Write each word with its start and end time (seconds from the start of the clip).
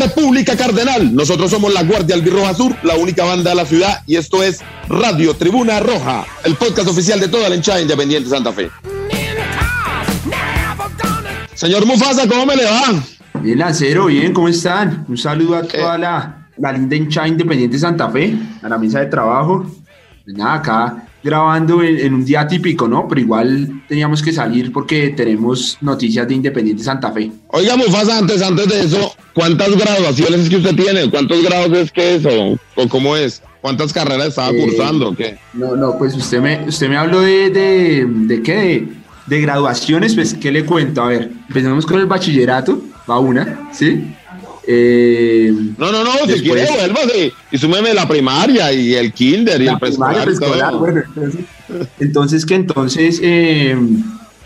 República 0.00 0.56
Cardenal. 0.56 1.14
Nosotros 1.14 1.50
somos 1.50 1.72
la 1.72 1.82
Guardia 1.82 2.14
Albirroja 2.14 2.54
Sur, 2.54 2.74
la 2.82 2.96
única 2.96 3.24
banda 3.24 3.50
de 3.50 3.56
la 3.56 3.66
ciudad, 3.66 4.02
y 4.06 4.16
esto 4.16 4.42
es 4.42 4.60
Radio 4.88 5.34
Tribuna 5.34 5.78
Roja, 5.80 6.24
el 6.44 6.54
podcast 6.54 6.88
oficial 6.88 7.20
de 7.20 7.28
toda 7.28 7.48
la 7.48 7.56
hinchada 7.56 7.80
independiente 7.80 8.30
Santa 8.30 8.52
Fe. 8.52 8.70
Señor 11.54 11.84
Mufasa, 11.84 12.26
¿cómo 12.26 12.46
me 12.46 12.56
le 12.56 12.64
va? 12.64 13.04
Bien, 13.42 13.58
Lancero, 13.58 14.06
bien, 14.06 14.32
¿cómo 14.32 14.48
están? 14.48 15.04
Un 15.08 15.18
saludo 15.18 15.56
a 15.56 15.62
toda 15.62 15.98
la, 15.98 16.48
la 16.56 16.72
linda 16.72 16.96
hinchada 16.96 17.28
independiente 17.28 17.78
Santa 17.78 18.10
Fe, 18.10 18.34
a 18.62 18.68
la 18.68 18.78
mesa 18.78 19.00
de 19.00 19.06
trabajo. 19.06 19.66
Nada, 20.34 20.54
acá 20.54 21.06
grabando 21.22 21.82
en, 21.82 21.98
en 21.98 22.14
un 22.14 22.24
día 22.24 22.46
típico, 22.48 22.88
¿no? 22.88 23.06
Pero 23.06 23.20
igual 23.20 23.82
teníamos 23.86 24.22
que 24.22 24.32
salir 24.32 24.72
porque 24.72 25.10
tenemos 25.10 25.76
noticias 25.82 26.26
de 26.26 26.34
Independiente 26.34 26.82
Santa 26.82 27.12
Fe. 27.12 27.30
Oiga, 27.48 27.76
Mufasa, 27.76 28.18
antes, 28.18 28.40
antes 28.40 28.68
de 28.68 28.80
eso, 28.80 29.14
¿cuántas 29.34 29.76
graduaciones 29.76 30.40
es 30.40 30.48
que 30.48 30.56
usted 30.56 30.74
tiene? 30.74 31.10
¿Cuántos 31.10 31.42
grados 31.42 31.76
es 31.76 31.92
que 31.92 32.14
es 32.14 32.24
o, 32.24 32.58
o 32.76 32.88
cómo 32.88 33.16
es? 33.16 33.42
¿Cuántas 33.60 33.92
carreras 33.92 34.28
estaba 34.28 34.48
Eh, 34.50 34.64
cursando 34.64 35.14
qué? 35.14 35.36
No, 35.52 35.76
no, 35.76 35.98
pues 35.98 36.16
usted 36.16 36.40
me, 36.40 36.66
usted 36.66 36.88
me 36.88 36.96
habló 36.96 37.20
de, 37.20 37.50
de, 37.50 38.06
de 38.08 38.42
qué, 38.42 38.54
de, 38.54 38.88
de 39.26 39.40
graduaciones, 39.42 40.14
pues, 40.14 40.32
¿qué 40.32 40.50
le 40.50 40.64
cuento? 40.64 41.02
A 41.02 41.08
ver, 41.08 41.30
empezamos 41.48 41.84
con 41.84 42.00
el 42.00 42.06
bachillerato, 42.06 42.80
va 43.08 43.18
una, 43.18 43.68
¿sí? 43.72 44.14
Eh, 44.66 45.52
No, 45.78 45.90
no, 45.90 46.04
no, 46.04 46.12
si 46.24 46.26
Después- 46.32 46.42
quiere, 46.42 46.66
vuélvase 46.76 47.32
y 47.50 47.58
súmeme 47.58 47.94
la 47.94 48.06
primaria 48.06 48.72
y 48.72 48.94
el 48.94 49.12
kinder 49.12 49.60
y 49.62 49.68
el 49.68 49.78
preescolar. 49.78 50.74
bueno, 50.76 51.02
entonces, 51.06 51.44
entonces 51.98 52.46
que 52.46 52.54
entonces, 52.54 53.20
eh, 53.22 53.76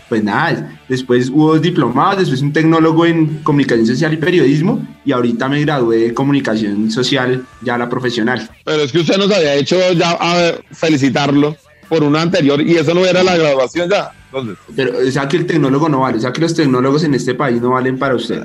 pues 0.07 0.23
nada, 0.23 0.79
después 0.87 1.29
hubo 1.29 1.59
diplomados, 1.59 2.19
después 2.19 2.41
un 2.41 2.53
tecnólogo 2.53 3.05
en 3.05 3.39
comunicación 3.43 3.85
social 3.87 4.13
y 4.13 4.17
periodismo, 4.17 4.87
y 5.03 5.11
ahorita 5.11 5.49
me 5.49 5.59
gradué 5.61 5.97
de 5.97 6.13
comunicación 6.13 6.89
social, 6.91 7.43
ya 7.61 7.77
la 7.77 7.89
profesional. 7.89 8.49
Pero 8.63 8.83
es 8.83 8.91
que 8.91 8.99
usted 8.99 9.17
nos 9.17 9.31
había 9.31 9.55
hecho 9.55 9.77
ya 9.93 10.11
a 10.19 10.53
felicitarlo 10.71 11.55
por 11.89 12.03
una 12.03 12.21
anterior 12.21 12.61
y 12.61 12.77
eso 12.77 12.93
no 12.93 13.05
era 13.05 13.23
la 13.23 13.35
graduación 13.37 13.89
ya. 13.89 14.11
Entonces, 14.27 14.57
Pero, 14.75 14.93
o 15.07 15.11
sea 15.11 15.27
que 15.27 15.37
el 15.37 15.45
tecnólogo 15.45 15.87
no 15.89 15.99
vale, 16.01 16.17
o 16.17 16.21
sea 16.21 16.31
que 16.33 16.41
los 16.41 16.53
tecnólogos 16.53 17.03
en 17.03 17.13
este 17.15 17.33
país 17.35 17.61
no 17.61 17.71
valen 17.71 17.97
para 17.99 18.15
usted. 18.15 18.41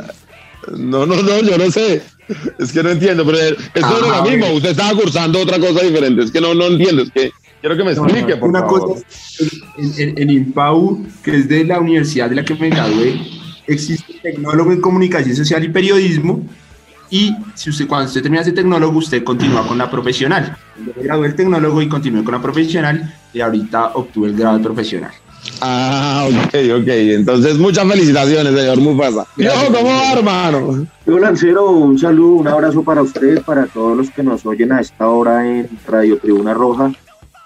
No, 0.77 1.07
no, 1.07 1.17
no, 1.23 1.41
yo 1.43 1.59
no 1.59 1.71
sé. 1.71 2.03
Es 2.59 2.73
que 2.73 2.83
no 2.83 2.91
entiendo, 2.91 3.25
pero 3.27 3.39
eso 3.39 3.57
Ah, 3.83 3.95
era 4.07 4.17
lo 4.19 4.25
mismo. 4.31 4.53
Usted 4.55 4.71
estaba 4.71 4.99
cursando 4.99 5.41
otra 5.41 5.59
cosa 5.59 5.83
diferente. 5.85 6.23
Es 6.23 6.31
que 6.31 6.41
no, 6.41 6.55
no 6.55 6.67
entiendo. 6.67 7.03
Es 7.03 7.11
que 7.11 7.33
quiero 7.61 7.77
que 7.77 7.85
me 7.85 7.93
explique, 7.93 8.35
no, 8.35 8.41
por 8.41 8.49
una 8.51 8.61
favor. 8.61 8.81
cosa 8.95 9.05
es, 9.39 9.61
en, 9.99 10.09
en- 10.11 10.19
en 10.23 10.31
IMPAU, 10.31 11.07
que 11.25 11.37
es 11.37 11.49
de 11.49 11.65
la 11.65 11.81
universidad 11.81 12.29
de 12.31 12.37
la 12.37 12.45
que 12.45 12.55
me 12.55 12.71
gradué, 12.71 13.21
existe 13.67 14.15
tecnólogo 14.23 14.71
en 14.73 14.81
comunicación 14.81 15.35
social 15.35 15.65
y 15.65 15.69
periodismo. 15.69 16.47
Y 17.13 17.35
si 17.57 17.71
usted, 17.71 17.89
cuando 17.89 18.07
usted 18.07 18.23
termina 18.23 18.43
ese 18.43 18.53
tecnólogo, 18.53 18.97
usted 18.99 19.25
continúa 19.25 19.67
con 19.67 19.77
la 19.77 19.91
profesional. 19.91 20.57
Yo 20.87 20.93
me 20.97 21.03
gradué 21.03 21.27
el 21.27 21.35
tecnólogo 21.35 21.83
y 21.83 21.89
continué 21.89 22.23
con 22.23 22.35
la 22.35 22.41
profesional, 22.43 23.13
y 23.33 23.41
ahorita 23.41 23.93
obtuve 23.95 24.29
el 24.29 24.37
grado 24.37 24.59
de 24.59 24.63
profesional. 24.65 25.11
Ah, 25.61 26.27
ok, 26.29 26.55
ok. 26.81 26.89
Entonces, 26.89 27.59
muchas 27.59 27.87
felicitaciones, 27.87 28.55
señor 28.55 28.79
Mufasa. 28.79 29.27
¿Y 29.37 29.45
Gracias. 29.45 29.65
ojo, 29.65 29.75
cómo 29.75 29.89
va, 29.89 30.13
hermano? 30.13 30.87
Yo, 31.07 31.19
Lancero, 31.19 31.71
un 31.71 31.99
saludo, 31.99 32.35
un 32.35 32.49
abrazo 32.49 32.83
para 32.83 33.03
usted, 33.03 33.43
para 33.43 33.67
todos 33.67 33.97
los 33.97 34.11
que 34.11 34.23
nos 34.23 34.45
oyen 34.47 34.73
a 34.73 34.81
esta 34.81 35.09
hora 35.09 35.47
en 35.47 35.69
Radio 35.87 36.19
Tribuna 36.19 36.55
Roja, 36.55 36.93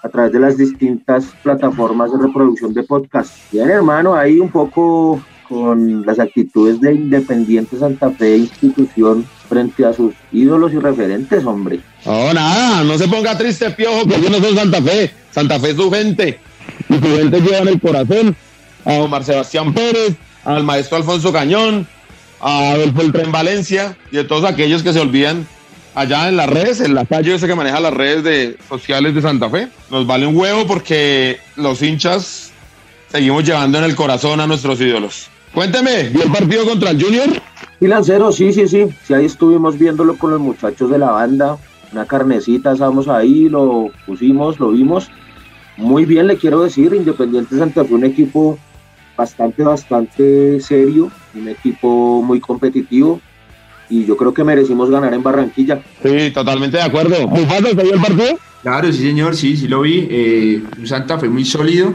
a 0.01 0.09
través 0.09 0.31
de 0.31 0.39
las 0.39 0.57
distintas 0.57 1.25
plataformas 1.43 2.11
de 2.11 2.19
reproducción 2.19 2.73
de 2.73 2.83
podcast. 2.83 3.33
Bien, 3.51 3.69
hermano, 3.69 4.15
ahí 4.15 4.39
un 4.39 4.49
poco 4.49 5.21
con 5.49 6.05
las 6.05 6.19
actitudes 6.19 6.79
de 6.81 6.93
Independiente 6.93 7.77
Santa 7.77 8.09
Fe, 8.11 8.37
institución, 8.37 9.25
frente 9.47 9.85
a 9.85 9.93
sus 9.93 10.13
ídolos 10.31 10.73
y 10.73 10.77
referentes, 10.77 11.45
hombre. 11.45 11.79
No, 12.05 12.33
nada, 12.33 12.83
no 12.83 12.97
se 12.97 13.07
ponga 13.07 13.37
triste, 13.37 13.69
piojo, 13.71 14.07
que 14.07 14.15
ellos 14.15 14.31
no 14.31 14.39
son 14.39 14.55
Santa 14.55 14.81
Fe. 14.81 15.11
Santa 15.31 15.59
Fe 15.59 15.71
es 15.71 15.75
su 15.75 15.91
gente. 15.91 16.39
Y 16.89 16.93
gente 16.93 17.41
lleva 17.41 17.59
en 17.59 17.67
el 17.67 17.81
corazón 17.81 18.35
a 18.85 18.93
Omar 18.93 19.23
Sebastián 19.23 19.73
Pérez, 19.73 20.15
al 20.43 20.63
maestro 20.63 20.97
Alfonso 20.97 21.33
Cañón, 21.33 21.87
a 22.39 22.71
Adolfo 22.71 23.01
el 23.01 23.11
Valencia 23.31 23.97
y 24.11 24.17
a 24.17 24.27
todos 24.27 24.45
aquellos 24.45 24.83
que 24.83 24.93
se 24.93 24.99
olvidan 24.99 25.47
allá 25.95 26.27
en 26.27 26.37
las 26.37 26.49
redes, 26.49 26.81
en 26.81 26.93
la 26.93 27.05
calle 27.05 27.33
ese 27.33 27.47
que 27.47 27.55
maneja 27.55 27.79
las 27.79 27.93
redes 27.93 28.23
de, 28.23 28.57
sociales 28.69 29.15
de 29.15 29.21
Santa 29.21 29.49
Fe. 29.49 29.69
Nos 29.89 30.05
vale 30.05 30.27
un 30.27 30.35
huevo 30.35 30.67
porque 30.67 31.39
los 31.55 31.81
hinchas 31.81 32.51
seguimos 33.11 33.43
llevando 33.45 33.77
en 33.77 33.85
el 33.85 33.95
corazón 33.95 34.39
a 34.41 34.47
nuestros 34.47 34.79
ídolos. 34.81 35.29
Cuénteme, 35.53 36.09
¿vio 36.09 36.23
el 36.23 36.31
partido 36.31 36.65
contra 36.65 36.91
el 36.91 37.01
Junior? 37.01 37.29
Y 37.79 37.87
Lancero, 37.87 38.31
sí, 38.31 38.51
sí, 38.51 38.67
sí, 38.67 38.85
sí, 39.05 39.13
ahí 39.13 39.25
estuvimos 39.25 39.77
viéndolo 39.77 40.17
con 40.17 40.31
los 40.31 40.39
muchachos 40.39 40.89
de 40.89 40.99
la 40.99 41.11
banda, 41.11 41.57
una 41.91 42.05
carnecita, 42.05 42.73
estábamos 42.73 43.07
ahí, 43.07 43.47
lo 43.47 43.89
pusimos, 44.05 44.59
lo 44.59 44.71
vimos. 44.71 45.09
Muy 45.77 46.05
bien, 46.05 46.27
le 46.27 46.37
quiero 46.37 46.63
decir, 46.63 46.93
Independiente 46.93 47.57
Santa 47.57 47.83
Fe, 47.83 47.93
un 47.93 48.05
equipo 48.05 48.57
bastante, 49.17 49.63
bastante 49.63 50.59
serio, 50.61 51.11
un 51.33 51.47
equipo 51.49 52.21
muy 52.21 52.39
competitivo, 52.39 53.19
y 53.89 54.05
yo 54.05 54.15
creo 54.17 54.33
que 54.33 54.43
merecimos 54.43 54.89
ganar 54.89 55.13
en 55.13 55.21
Barranquilla. 55.23 55.81
Sí, 56.01 56.31
totalmente 56.31 56.77
de 56.77 56.83
acuerdo. 56.83 57.27
¿Mufasa, 57.27 57.69
¿se 57.69 57.73
vio 57.75 57.93
el 57.93 58.01
partido? 58.01 58.39
Claro, 58.63 58.91
sí, 58.91 58.99
señor, 59.03 59.35
sí, 59.35 59.55
sí 59.55 59.67
lo 59.67 59.81
vi. 59.81 60.07
Eh, 60.09 60.63
un 60.79 60.87
Santa 60.87 61.19
fue 61.19 61.29
muy 61.29 61.45
sólido. 61.45 61.93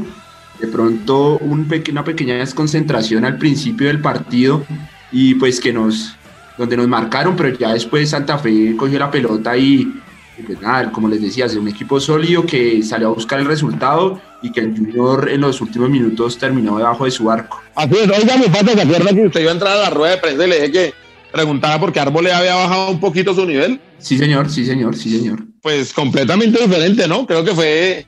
De 0.60 0.68
pronto, 0.68 1.38
un 1.38 1.64
peque- 1.66 1.91
una 1.91 2.04
pequeña 2.04 2.34
desconcentración 2.36 3.24
al 3.24 3.38
principio 3.38 3.88
del 3.88 4.00
partido 4.00 4.62
y 5.10 5.34
pues 5.36 5.58
que 5.58 5.72
nos, 5.72 6.14
donde 6.58 6.76
nos 6.76 6.86
marcaron, 6.86 7.34
pero 7.34 7.56
ya 7.58 7.72
después 7.72 8.10
Santa 8.10 8.38
Fe 8.38 8.76
cogió 8.76 8.98
la 8.98 9.10
pelota 9.10 9.56
y 9.56 9.91
pues 10.40 10.60
nada, 10.60 10.90
como 10.92 11.08
les 11.08 11.22
decía, 11.22 11.46
es 11.46 11.54
un 11.54 11.68
equipo 11.68 12.00
sólido 12.00 12.44
que 12.44 12.82
salió 12.82 13.08
a 13.08 13.14
buscar 13.14 13.40
el 13.40 13.46
resultado 13.46 14.20
y 14.42 14.50
que 14.52 14.60
el 14.60 14.76
Junior 14.76 15.28
en 15.30 15.40
los 15.42 15.60
últimos 15.60 15.90
minutos 15.90 16.38
terminó 16.38 16.78
debajo 16.78 17.04
de 17.04 17.10
su 17.10 17.30
arco. 17.30 17.60
Así 17.74 17.94
es, 17.94 18.08
oiga, 18.08 18.36
Mufasa, 18.36 18.72
¿se 18.74 18.82
acuerda 18.82 19.14
que 19.14 19.26
usted 19.26 19.40
iba 19.40 19.50
a 19.50 19.54
entrar 19.54 19.76
a 19.76 19.80
la 19.80 19.90
rueda 19.90 20.16
de 20.16 20.20
prensa 20.20 20.46
y 20.46 20.50
le 20.50 20.56
dije 20.56 20.72
que 20.72 20.94
preguntara 21.32 21.78
por 21.78 21.92
qué 21.92 22.00
Árbol 22.00 22.26
había 22.26 22.54
bajado 22.54 22.90
un 22.90 23.00
poquito 23.00 23.34
su 23.34 23.46
nivel? 23.46 23.80
Sí, 23.98 24.18
señor, 24.18 24.50
sí, 24.50 24.64
señor, 24.64 24.96
sí, 24.96 25.10
señor. 25.10 25.44
Pues 25.62 25.92
completamente 25.92 26.60
diferente, 26.60 27.06
¿no? 27.06 27.26
Creo 27.26 27.44
que 27.44 27.54
fue 27.54 28.06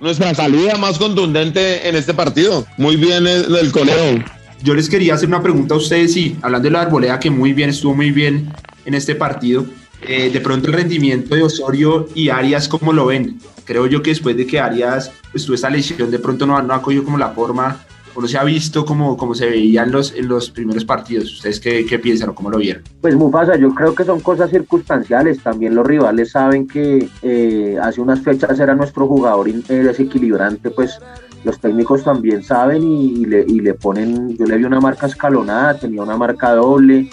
nuestra 0.00 0.34
salida 0.34 0.76
más 0.76 0.98
contundente 0.98 1.88
en 1.88 1.94
este 1.94 2.14
partido. 2.14 2.66
Muy 2.76 2.96
bien 2.96 3.26
el, 3.26 3.54
el 3.54 3.72
coleo. 3.72 4.24
Yo 4.62 4.74
les 4.74 4.88
quería 4.88 5.14
hacer 5.14 5.28
una 5.28 5.42
pregunta 5.42 5.74
a 5.74 5.78
ustedes, 5.78 6.12
sí, 6.12 6.36
hablando 6.42 6.66
de 6.66 6.72
la 6.72 6.82
arboleda 6.82 7.18
que 7.18 7.30
muy 7.30 7.52
bien, 7.52 7.70
estuvo 7.70 7.94
muy 7.94 8.10
bien 8.10 8.52
en 8.84 8.94
este 8.94 9.14
partido. 9.14 9.64
Eh, 10.02 10.30
de 10.30 10.40
pronto 10.40 10.68
el 10.68 10.74
rendimiento 10.74 11.34
de 11.34 11.42
Osorio 11.42 12.08
y 12.14 12.28
Arias, 12.28 12.68
¿cómo 12.68 12.92
lo 12.92 13.06
ven? 13.06 13.38
Creo 13.64 13.86
yo 13.86 14.02
que 14.02 14.10
después 14.10 14.36
de 14.36 14.46
que 14.46 14.58
Arias 14.58 15.12
pues, 15.30 15.44
tuvo 15.44 15.54
esta 15.54 15.70
lesión, 15.70 16.10
de 16.10 16.18
pronto 16.18 16.46
no, 16.46 16.60
no 16.62 16.74
ha 16.74 16.82
cogido 16.82 17.04
como 17.04 17.18
la 17.18 17.30
forma, 17.30 17.84
o 18.14 18.20
no 18.20 18.26
se 18.26 18.38
ha 18.38 18.44
visto 18.44 18.84
como, 18.84 19.16
como 19.16 19.34
se 19.34 19.46
veía 19.46 19.84
en 19.84 19.92
los, 19.92 20.12
en 20.14 20.28
los 20.28 20.50
primeros 20.50 20.84
partidos. 20.84 21.32
¿Ustedes 21.32 21.60
qué, 21.60 21.86
qué 21.86 21.98
piensan 21.98 22.30
o 22.30 22.34
cómo 22.34 22.50
lo 22.50 22.58
vieron? 22.58 22.82
Pues 23.00 23.14
Mufasa, 23.14 23.56
yo 23.56 23.74
creo 23.74 23.94
que 23.94 24.04
son 24.04 24.20
cosas 24.20 24.50
circunstanciales. 24.50 25.40
También 25.40 25.74
los 25.74 25.86
rivales 25.86 26.32
saben 26.32 26.66
que 26.66 27.08
eh, 27.22 27.78
hace 27.80 28.00
unas 28.00 28.20
fechas 28.20 28.58
era 28.58 28.74
nuestro 28.74 29.06
jugador 29.06 29.48
eh, 29.48 29.54
desequilibrante, 29.68 30.70
pues 30.70 30.98
los 31.44 31.58
técnicos 31.58 32.04
también 32.04 32.42
saben 32.42 32.82
y, 32.82 33.24
le, 33.24 33.40
y 33.40 33.60
le 33.60 33.74
ponen, 33.74 34.36
yo 34.36 34.44
le 34.44 34.56
vi 34.56 34.64
una 34.64 34.80
marca 34.80 35.06
escalonada, 35.06 35.78
tenía 35.78 36.02
una 36.02 36.16
marca 36.16 36.54
doble, 36.54 37.10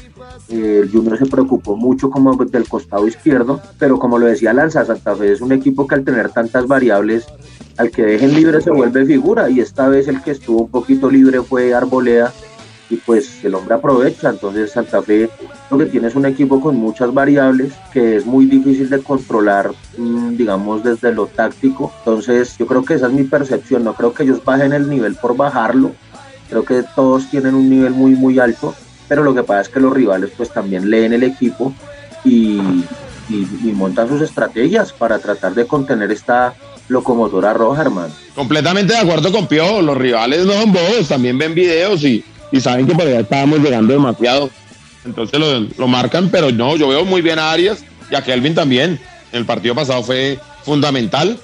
eh, 0.50 0.82
el 0.84 0.92
Junior 0.92 1.18
se 1.18 1.26
preocupó 1.26 1.76
mucho 1.76 2.10
como 2.10 2.36
del 2.36 2.68
costado 2.68 3.08
izquierdo, 3.08 3.62
pero 3.80 4.00
como 4.00 4.18
lo 4.18 4.26
decía 4.26 4.54
Lanza, 4.54 4.86
Santa 4.86 5.16
Fe 5.16 5.32
es 5.32 5.42
un 5.42 5.52
equipo 5.52 5.88
que 5.88 5.96
al 5.96 6.04
tener 6.04 6.30
tantas 6.30 6.68
variables, 6.68 7.26
al 7.78 7.92
que 7.92 8.04
dejen 8.04 8.34
libre 8.34 8.62
se 8.62 8.72
vuelve 8.72 9.06
figura 9.06 9.50
y 9.50 9.60
esta 9.60 9.88
vez 9.88 10.08
el 10.08 10.22
que 10.22 10.32
estuvo 10.32 10.64
un 10.64 10.72
poquito 10.72 11.10
libre 11.10 11.42
fue 11.42 11.74
Arboleda 11.74 12.34
y 12.90 12.96
pues 12.98 13.44
el 13.44 13.56
hombre 13.56 13.76
aprovecha, 13.76 14.30
entonces 14.30 14.72
Santa 14.72 15.02
Fe 15.02 15.30
lo 15.70 15.78
que 15.78 15.86
tiene 15.86 16.08
es 16.08 16.16
un 16.16 16.26
equipo 16.26 16.62
con 16.62 16.76
muchas 16.78 17.14
variables 17.14 17.74
que 17.92 18.18
es 18.18 18.26
muy 18.26 18.46
difícil 18.46 18.90
de 18.90 19.00
controlar, 19.00 19.72
mm, 19.98 20.38
digamos, 20.38 20.84
desde 20.84 21.12
lo 21.12 21.28
táctico. 21.28 21.92
Entonces, 22.00 22.58
yo 22.58 22.66
creo 22.66 22.86
que 22.86 22.94
esa 22.94 23.08
es 23.08 23.14
mi 23.14 23.24
percepción. 23.24 23.84
No 23.84 23.94
creo 23.94 24.14
que 24.14 24.24
ellos 24.24 24.44
bajen 24.44 24.72
el 24.72 24.90
nivel 24.90 25.16
por 25.16 25.36
bajarlo. 25.36 25.92
Creo 26.50 26.64
que 26.64 26.84
todos 26.96 27.30
tienen 27.30 27.56
un 27.56 27.70
nivel 27.70 27.92
muy, 27.92 28.12
muy 28.12 28.40
alto. 28.40 28.74
Pero 29.10 29.24
lo 29.24 29.36
que 29.36 29.44
pasa 29.44 29.62
es 29.62 29.70
que 29.70 29.80
los 29.82 29.94
rivales, 29.94 30.32
pues 30.38 30.50
también 30.50 30.90
leen 30.90 31.12
el 31.12 31.24
equipo 31.24 31.74
y, 32.24 32.60
y, 33.30 33.48
y 33.64 33.74
montan 33.74 34.08
sus 34.08 34.22
estrategias 34.22 34.94
para 34.94 35.20
tratar 35.20 35.54
de 35.54 35.68
contener 35.68 36.12
esta, 36.12 36.56
locomotora 36.90 37.54
roja, 37.54 37.82
hermano. 37.82 38.14
Completamente 38.36 38.94
de 38.94 39.00
acuerdo 39.00 39.32
con 39.32 39.48
Pio, 39.48 39.82
los 39.82 39.98
rivales 39.98 40.46
no 40.46 40.54
son 40.54 40.72
bobos, 40.72 41.08
también 41.08 41.38
ven 41.38 41.54
videos 41.54 42.04
y, 42.04 42.24
y 42.52 42.60
saben 42.60 42.88
que 42.88 42.94
por 42.94 43.06
allá 43.06 43.22
estábamos 43.22 43.60
llegando 43.60 43.94
demasiado. 43.94 44.50
Entonces 45.06 45.40
lo, 45.40 45.62
lo, 45.78 45.88
marcan, 45.88 46.30
pero 46.30 46.52
no, 46.52 46.76
yo 46.76 46.90
veo 46.90 47.06
muy 47.06 47.22
bien 47.22 47.40
a 47.40 47.52
Arias 47.52 47.84
y 48.12 48.16
a 48.16 48.22
Kelvin 48.22 48.56
también. 48.56 49.00
El 49.32 49.46
partido 49.46 49.76
pasado 49.76 50.04
fue 50.04 50.40
fundamental 50.64 51.40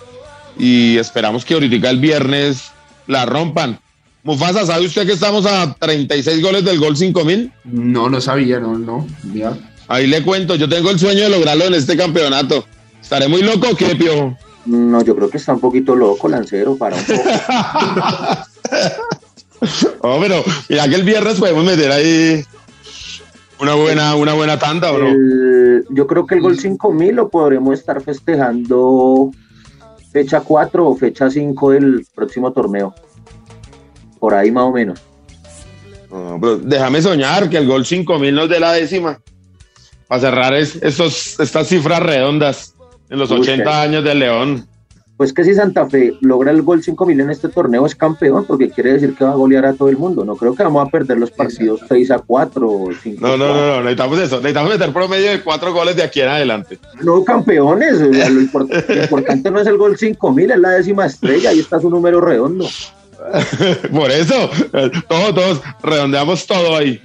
y 0.57 0.97
esperamos 0.97 1.45
que 1.45 1.53
ahorita 1.53 1.89
el 1.89 1.99
viernes 1.99 2.71
la 3.07 3.25
rompan. 3.25 3.79
Mufasa, 4.23 4.65
¿sabe 4.65 4.85
usted 4.85 5.05
que 5.05 5.13
estamos 5.13 5.45
a 5.45 5.73
36 5.73 6.41
goles 6.41 6.63
del 6.63 6.79
gol 6.79 6.95
5000? 6.95 7.51
No, 7.65 8.09
no 8.09 8.21
sabía, 8.21 8.59
no, 8.59 8.77
no. 8.77 9.05
Ya. 9.33 9.57
Ahí 9.89 10.07
le 10.07 10.23
cuento, 10.23 10.55
yo 10.55 10.69
tengo 10.69 10.91
el 10.91 10.99
sueño 10.99 11.23
de 11.23 11.29
lograrlo 11.29 11.65
en 11.65 11.73
este 11.73 11.97
campeonato. 11.97 12.65
¿Estaré 13.01 13.27
muy 13.27 13.41
loco 13.41 13.67
o 13.71 13.75
qué, 13.75 13.95
Pio? 13.95 14.37
No, 14.65 15.03
yo 15.03 15.13
creo 15.15 15.29
que 15.29 15.37
está 15.37 15.53
un 15.53 15.59
poquito 15.59 15.93
loco, 15.93 16.29
Lancero, 16.29 16.77
para 16.77 16.95
un 16.95 17.03
poco. 17.03 17.23
oh, 20.01 20.19
pero 20.21 20.43
ya 20.69 20.87
que 20.87 20.95
el 20.95 21.03
viernes 21.03 21.39
podemos 21.39 21.63
meter 21.63 21.91
ahí 21.91 22.43
una 23.59 23.75
buena, 23.75 24.15
una 24.15 24.33
buena 24.33 24.59
tanda, 24.59 24.91
bro. 24.91 25.07
yo 25.89 26.07
creo 26.07 26.25
que 26.25 26.35
el 26.35 26.41
gol 26.41 26.59
5000 26.59 27.15
lo 27.15 27.29
podremos 27.29 27.79
estar 27.79 28.01
festejando 28.01 29.31
fecha 30.11 30.41
4 30.41 30.87
o 30.87 30.95
fecha 30.95 31.29
5 31.29 31.71
del 31.71 32.05
próximo 32.13 32.51
torneo. 32.51 32.93
Por 34.19 34.33
ahí 34.33 34.51
más 34.51 34.65
o 34.65 34.71
menos. 34.71 34.99
déjame 36.61 37.01
soñar 37.01 37.49
que 37.49 37.57
el 37.57 37.67
gol 37.67 37.85
5000 37.85 38.35
nos 38.35 38.49
dé 38.49 38.59
la 38.59 38.73
décima. 38.73 39.19
Para 40.07 40.21
cerrar 40.21 40.53
es, 40.53 40.75
estos, 40.81 41.39
estas 41.39 41.67
cifras 41.67 41.99
redondas 41.99 42.75
en 43.09 43.19
los 43.19 43.31
80 43.31 43.81
años 43.81 44.03
del 44.03 44.19
León. 44.19 44.67
Pues 45.23 45.31
que 45.31 45.45
si 45.45 45.53
Santa 45.53 45.89
Fe 45.89 46.17
logra 46.19 46.51
el 46.51 46.63
gol 46.63 46.83
5000 46.83 47.21
en 47.21 47.29
este 47.29 47.47
torneo 47.47 47.85
es 47.85 47.95
campeón, 47.95 48.43
porque 48.43 48.69
quiere 48.69 48.91
decir 48.91 49.15
que 49.15 49.23
va 49.23 49.31
a 49.31 49.35
golear 49.35 49.65
a 49.65 49.71
todo 49.71 49.87
el 49.87 49.95
mundo. 49.95 50.25
No 50.25 50.35
creo 50.35 50.53
que 50.53 50.63
vamos 50.63 50.85
a 50.85 50.91
perder 50.91 51.17
los 51.17 51.31
partidos 51.31 51.79
6 51.87 52.11
a 52.11 52.19
4 52.19 52.69
o 52.69 52.89
5 52.91 53.25
No, 53.25 53.37
no, 53.37 53.47
no, 53.47 53.67
no, 53.67 53.77
necesitamos 53.77 54.19
eso. 54.19 54.35
Necesitamos 54.39 54.71
meter 54.71 54.91
promedio 54.91 55.31
de 55.31 55.41
4 55.41 55.73
goles 55.73 55.95
de 55.95 56.03
aquí 56.03 56.19
en 56.19 56.27
adelante. 56.27 56.77
No, 57.01 57.23
campeones. 57.23 58.01
lo, 58.31 58.41
importante 58.41 59.49
no 59.49 59.61
es 59.61 59.67
el 59.67 59.77
gol 59.77 59.97
5000, 59.97 60.51
es 60.51 60.59
la 60.59 60.69
décima 60.71 61.05
estrella. 61.05 61.51
Ahí 61.51 61.59
está 61.59 61.79
su 61.79 61.89
número 61.89 62.19
redondo. 62.19 62.67
Por 63.93 64.11
eso, 64.11 64.49
todos, 65.07 65.35
todos 65.35 65.61
redondeamos 65.83 66.45
todo 66.45 66.75
ahí. 66.75 67.01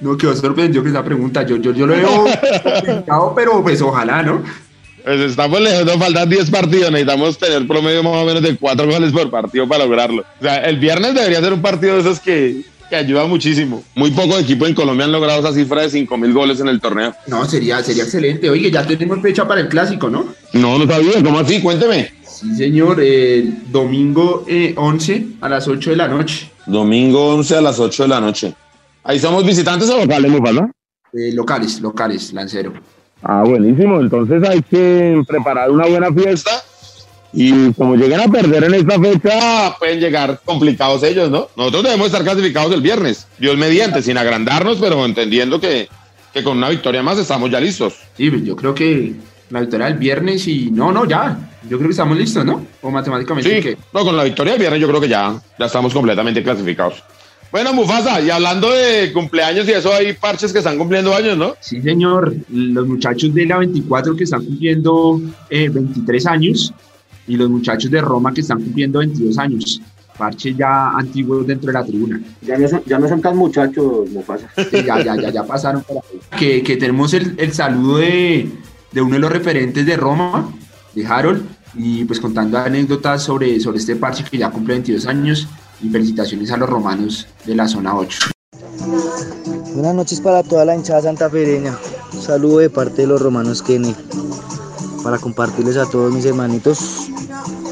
No, 0.00 0.16
quedó 0.16 0.36
sorprendido 0.36 0.84
que 0.84 0.90
esa 0.90 1.02
pregunta. 1.02 1.42
Yo, 1.42 1.56
yo, 1.56 1.72
yo 1.72 1.88
lo 1.88 1.96
veo 1.96 2.26
complicado, 2.62 3.32
pero 3.34 3.60
pues 3.60 3.82
ojalá, 3.82 4.22
¿no? 4.22 4.69
Pues 5.04 5.20
estamos 5.20 5.60
lejos, 5.60 5.84
nos 5.84 5.96
faltan 5.96 6.28
10 6.28 6.50
partidos, 6.50 6.90
necesitamos 6.90 7.38
tener 7.38 7.66
promedio 7.66 8.02
más 8.02 8.14
o 8.14 8.24
menos 8.24 8.42
de 8.42 8.56
4 8.56 8.86
goles 8.86 9.12
por 9.12 9.30
partido 9.30 9.68
para 9.68 9.84
lograrlo. 9.84 10.22
O 10.40 10.42
sea, 10.42 10.58
el 10.58 10.78
viernes 10.78 11.14
debería 11.14 11.40
ser 11.40 11.52
un 11.52 11.62
partido 11.62 11.94
de 11.94 12.00
esos 12.00 12.20
que, 12.20 12.62
que 12.88 12.96
ayuda 12.96 13.26
muchísimo. 13.26 13.82
Muy 13.94 14.10
pocos 14.10 14.40
equipos 14.40 14.68
en 14.68 14.74
Colombia 14.74 15.06
han 15.06 15.12
logrado 15.12 15.40
esa 15.40 15.52
cifra 15.52 15.82
de 15.82 15.90
5 15.90 16.16
mil 16.18 16.32
goles 16.32 16.60
en 16.60 16.68
el 16.68 16.80
torneo. 16.80 17.14
No, 17.26 17.44
sería, 17.46 17.82
sería 17.82 18.02
excelente. 18.02 18.50
Oye, 18.50 18.70
ya 18.70 18.86
tenemos 18.86 19.20
fecha 19.22 19.46
para 19.46 19.60
el 19.60 19.68
clásico, 19.68 20.10
¿no? 20.10 20.26
No, 20.52 20.78
no 20.78 20.86
sabía, 20.86 21.22
¿cómo 21.22 21.38
así? 21.38 21.60
Cuénteme. 21.60 22.12
Sí, 22.26 22.56
señor, 22.56 22.98
eh, 23.02 23.48
domingo 23.68 24.44
11 24.76 25.12
eh, 25.12 25.26
a 25.40 25.48
las 25.48 25.68
8 25.68 25.90
de 25.90 25.96
la 25.96 26.08
noche. 26.08 26.50
Domingo 26.66 27.34
11 27.34 27.56
a 27.56 27.60
las 27.60 27.78
8 27.78 28.04
de 28.04 28.08
la 28.08 28.20
noche. 28.20 28.54
¿Ahí 29.04 29.18
somos 29.18 29.44
visitantes 29.44 29.88
o 29.88 29.98
locales, 29.98 30.30
¿no? 30.30 30.70
Eh, 31.12 31.32
locales, 31.32 31.80
locales, 31.80 32.32
Lancero. 32.32 32.72
Ah, 33.22 33.42
buenísimo. 33.44 34.00
Entonces 34.00 34.42
hay 34.48 34.62
que 34.62 35.22
preparar 35.26 35.70
una 35.70 35.86
buena 35.86 36.12
fiesta 36.12 36.50
y 37.32 37.72
como 37.74 37.94
lleguen 37.94 38.20
a 38.20 38.28
perder 38.28 38.64
en 38.64 38.74
esta 38.74 38.98
fecha, 38.98 39.76
pueden 39.78 40.00
llegar 40.00 40.40
complicados 40.44 41.02
ellos, 41.04 41.30
¿no? 41.30 41.48
Nosotros 41.56 41.84
debemos 41.84 42.06
estar 42.06 42.22
clasificados 42.22 42.72
el 42.72 42.82
viernes, 42.82 43.28
Dios 43.38 43.56
mediante, 43.56 44.02
sin 44.02 44.18
agrandarnos, 44.18 44.78
pero 44.78 45.04
entendiendo 45.04 45.60
que, 45.60 45.88
que 46.32 46.42
con 46.42 46.58
una 46.58 46.68
victoria 46.68 47.02
más 47.02 47.18
estamos 47.18 47.50
ya 47.50 47.60
listos. 47.60 47.94
Sí, 48.16 48.32
yo 48.44 48.56
creo 48.56 48.74
que 48.74 49.14
la 49.50 49.60
victoria 49.60 49.86
del 49.86 49.98
viernes 49.98 50.46
y 50.48 50.70
no, 50.70 50.90
no, 50.90 51.04
ya. 51.04 51.38
Yo 51.68 51.76
creo 51.76 51.88
que 51.88 51.92
estamos 51.92 52.16
listos, 52.16 52.44
¿no? 52.44 52.66
O 52.80 52.90
matemáticamente. 52.90 53.62
Sí, 53.62 53.76
no, 53.92 54.04
con 54.04 54.16
la 54.16 54.24
victoria 54.24 54.52
del 54.54 54.60
viernes 54.60 54.80
yo 54.80 54.88
creo 54.88 55.00
que 55.00 55.08
ya, 55.08 55.40
ya 55.58 55.66
estamos 55.66 55.92
completamente 55.92 56.42
clasificados. 56.42 57.02
Bueno, 57.52 57.74
Mufasa, 57.74 58.20
y 58.20 58.30
hablando 58.30 58.70
de 58.70 59.12
cumpleaños 59.12 59.66
y 59.66 59.72
eso, 59.72 59.92
hay 59.92 60.12
parches 60.12 60.52
que 60.52 60.58
están 60.58 60.78
cumpliendo 60.78 61.12
años, 61.12 61.36
¿no? 61.36 61.56
Sí, 61.58 61.82
señor. 61.82 62.32
Los 62.48 62.86
muchachos 62.86 63.34
de 63.34 63.44
la 63.44 63.58
24 63.58 64.14
que 64.14 64.22
están 64.22 64.44
cumpliendo 64.44 65.20
23 65.50 66.24
eh, 66.24 66.28
años 66.28 66.72
y 67.26 67.36
los 67.36 67.50
muchachos 67.50 67.90
de 67.90 68.00
Roma 68.00 68.32
que 68.32 68.42
están 68.42 68.62
cumpliendo 68.62 69.00
22 69.00 69.36
años. 69.38 69.82
Parches 70.16 70.56
ya 70.56 70.90
antiguos 70.90 71.44
dentro 71.44 71.66
de 71.66 71.72
la 71.72 71.84
tribuna. 71.84 72.20
Ya 72.42 72.56
no 72.56 72.68
son, 72.68 72.82
ya 72.86 72.98
no 73.00 73.08
son 73.08 73.20
tan 73.20 73.36
muchachos, 73.36 74.08
Mufasa. 74.10 74.48
ya, 74.72 75.02
ya, 75.02 75.16
ya, 75.16 75.30
ya 75.30 75.44
pasaron 75.44 75.82
por 75.82 75.96
ahí. 75.96 76.20
Que, 76.38 76.62
que 76.62 76.76
tenemos 76.76 77.12
el, 77.14 77.34
el 77.36 77.52
saludo 77.52 77.98
de, 77.98 78.48
de 78.92 79.02
uno 79.02 79.14
de 79.14 79.20
los 79.20 79.32
referentes 79.32 79.84
de 79.84 79.96
Roma, 79.96 80.52
de 80.94 81.04
Harold, 81.04 81.42
y 81.74 82.04
pues 82.04 82.20
contando 82.20 82.58
anécdotas 82.58 83.24
sobre, 83.24 83.58
sobre 83.58 83.78
este 83.78 83.96
parche 83.96 84.22
que 84.30 84.38
ya 84.38 84.50
cumple 84.50 84.74
22 84.74 85.06
años 85.06 85.48
y 85.82 85.88
felicitaciones 85.88 86.50
a 86.50 86.56
los 86.56 86.68
romanos 86.68 87.26
de 87.44 87.54
la 87.54 87.68
zona 87.68 87.96
8. 87.96 88.30
Buenas 89.74 89.94
noches 89.94 90.20
para 90.20 90.42
toda 90.42 90.64
la 90.64 90.74
hinchada 90.74 91.02
santafereña. 91.02 91.78
Un 92.12 92.22
saludo 92.22 92.58
de 92.58 92.70
parte 92.70 93.02
de 93.02 93.08
los 93.08 93.20
romanos 93.20 93.62
Kenny 93.62 93.94
para 95.02 95.18
compartirles 95.18 95.76
a 95.76 95.88
todos 95.88 96.12
mis 96.12 96.24
hermanitos 96.24 97.08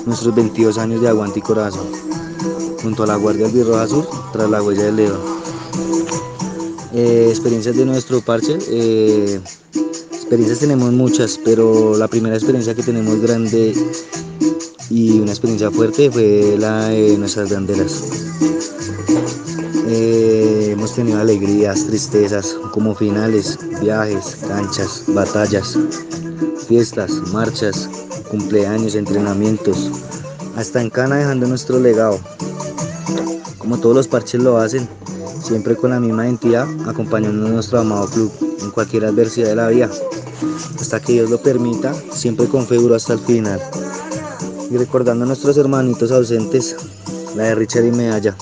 nuestros 0.06 0.34
22 0.34 0.78
años 0.78 1.02
de 1.02 1.08
aguante 1.08 1.40
y 1.40 1.43
corazón 1.43 1.87
junto 2.82 3.02
a 3.02 3.06
la 3.06 3.16
Guardia 3.16 3.46
Albirroja 3.46 3.87
Sur 3.87 4.08
tras 4.32 4.49
la 4.49 4.62
huella 4.62 4.84
del 4.84 4.96
león. 4.96 5.20
Eh, 6.94 7.26
experiencias 7.28 7.76
de 7.76 7.84
nuestro 7.84 8.20
parche. 8.20 8.58
Eh, 8.69 9.40
experiencias 10.12 10.61
tenemos 10.61 10.93
muchas, 10.93 11.38
pero 11.44 11.96
la 11.96 12.08
primera 12.08 12.37
experiencia 12.37 12.75
que 12.75 12.82
tenemos 12.82 13.20
grande 13.20 13.75
y 14.90 15.20
una 15.20 15.31
experiencia 15.31 15.70
fuerte 15.70 16.11
fue 16.11 16.56
la 16.58 16.88
de 16.88 17.17
nuestras 17.19 17.52
banderas. 17.52 18.05
Eh, 19.87 20.70
hemos 20.73 20.94
tenido 20.94 21.19
alegrías, 21.19 21.87
tristezas, 21.87 22.56
como 22.73 22.94
finales, 22.94 23.58
viajes, 23.81 24.37
canchas, 24.46 25.05
batallas, 25.08 25.79
fiestas, 26.67 27.11
marchas, 27.32 27.88
cumpleaños, 28.31 28.94
entrenamientos, 28.94 29.90
hasta 30.56 30.82
en 30.82 30.90
Cana 30.90 31.17
dejando 31.17 31.46
nuestro 31.46 31.79
legado. 31.79 32.19
Como 33.59 33.78
todos 33.78 33.97
los 33.97 34.09
parches 34.09 34.42
lo 34.42 34.59
hacen, 34.59 34.88
siempre 35.42 35.76
con 35.76 35.90
la 35.90 36.00
misma 36.00 36.26
identidad, 36.26 36.66
acompañando 36.87 37.47
a 37.47 37.50
nuestro 37.50 37.80
amado 37.80 38.09
club 38.09 38.33
en 38.62 38.71
cualquier 38.71 39.04
adversidad 39.07 39.49
de 39.49 39.57
la 39.57 39.68
vida, 39.68 39.90
hasta 40.78 41.00
que 41.00 41.14
Dios 41.14 41.30
lo 41.30 41.40
permita, 41.40 41.95
siempre 42.12 42.47
con 42.47 42.66
fe 42.66 42.78
hasta 42.95 43.14
el 43.14 43.21
final 43.21 43.61
y 44.70 44.76
recordando 44.76 45.25
a 45.25 45.28
nuestros 45.28 45.56
hermanitos 45.56 46.10
ausentes, 46.10 46.76
la 47.37 47.44
de 47.44 47.54
Richard 47.54 47.84
y 47.84 47.92
Medalla. 47.92 48.34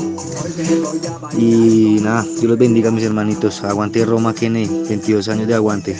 Y 1.36 1.98
nada, 2.00 2.22
Dios 2.22 2.44
los 2.44 2.58
bendiga 2.58 2.90
mis 2.90 3.04
hermanitos. 3.04 3.62
Aguante 3.62 4.04
Roma, 4.04 4.34
Kennedy, 4.34 4.68
22 4.88 5.28
años 5.28 5.46
de 5.46 5.54
aguante. 5.54 5.96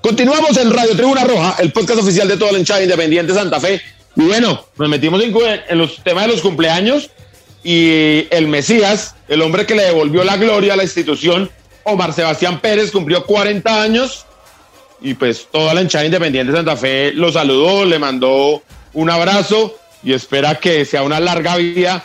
Continuamos 0.00 0.56
en 0.56 0.70
Radio 0.70 0.96
Tribuna 0.96 1.24
Roja, 1.24 1.56
el 1.58 1.72
podcast 1.72 2.00
oficial 2.00 2.28
de 2.28 2.36
toda 2.36 2.52
la 2.52 2.58
hinchada 2.58 2.82
independiente 2.82 3.32
Santa 3.32 3.60
Fe. 3.60 3.80
Y 4.16 4.22
bueno, 4.22 4.64
nos 4.78 4.88
metimos 4.88 5.22
en, 5.22 5.34
en 5.68 5.78
los 5.78 6.02
temas 6.02 6.26
de 6.26 6.32
los 6.32 6.40
cumpleaños 6.40 7.10
y 7.62 8.26
el 8.30 8.46
Mesías, 8.48 9.14
el 9.28 9.40
hombre 9.42 9.66
que 9.66 9.74
le 9.74 9.84
devolvió 9.84 10.22
la 10.24 10.36
gloria 10.36 10.74
a 10.74 10.76
la 10.76 10.82
institución, 10.82 11.50
Omar 11.84 12.12
Sebastián 12.12 12.60
Pérez, 12.60 12.90
cumplió 12.90 13.24
40 13.24 13.82
años 13.82 14.26
y 15.00 15.14
pues 15.14 15.48
toda 15.50 15.74
la 15.74 15.82
hinchada 15.82 16.04
independiente 16.04 16.52
Santa 16.52 16.76
Fe 16.76 17.12
lo 17.12 17.32
saludó, 17.32 17.84
le 17.84 17.98
mandó 17.98 18.62
un 18.94 19.10
abrazo 19.10 19.74
y 20.02 20.12
espera 20.12 20.54
que 20.56 20.84
sea 20.84 21.02
una 21.02 21.20
larga 21.20 21.56
vida 21.56 22.04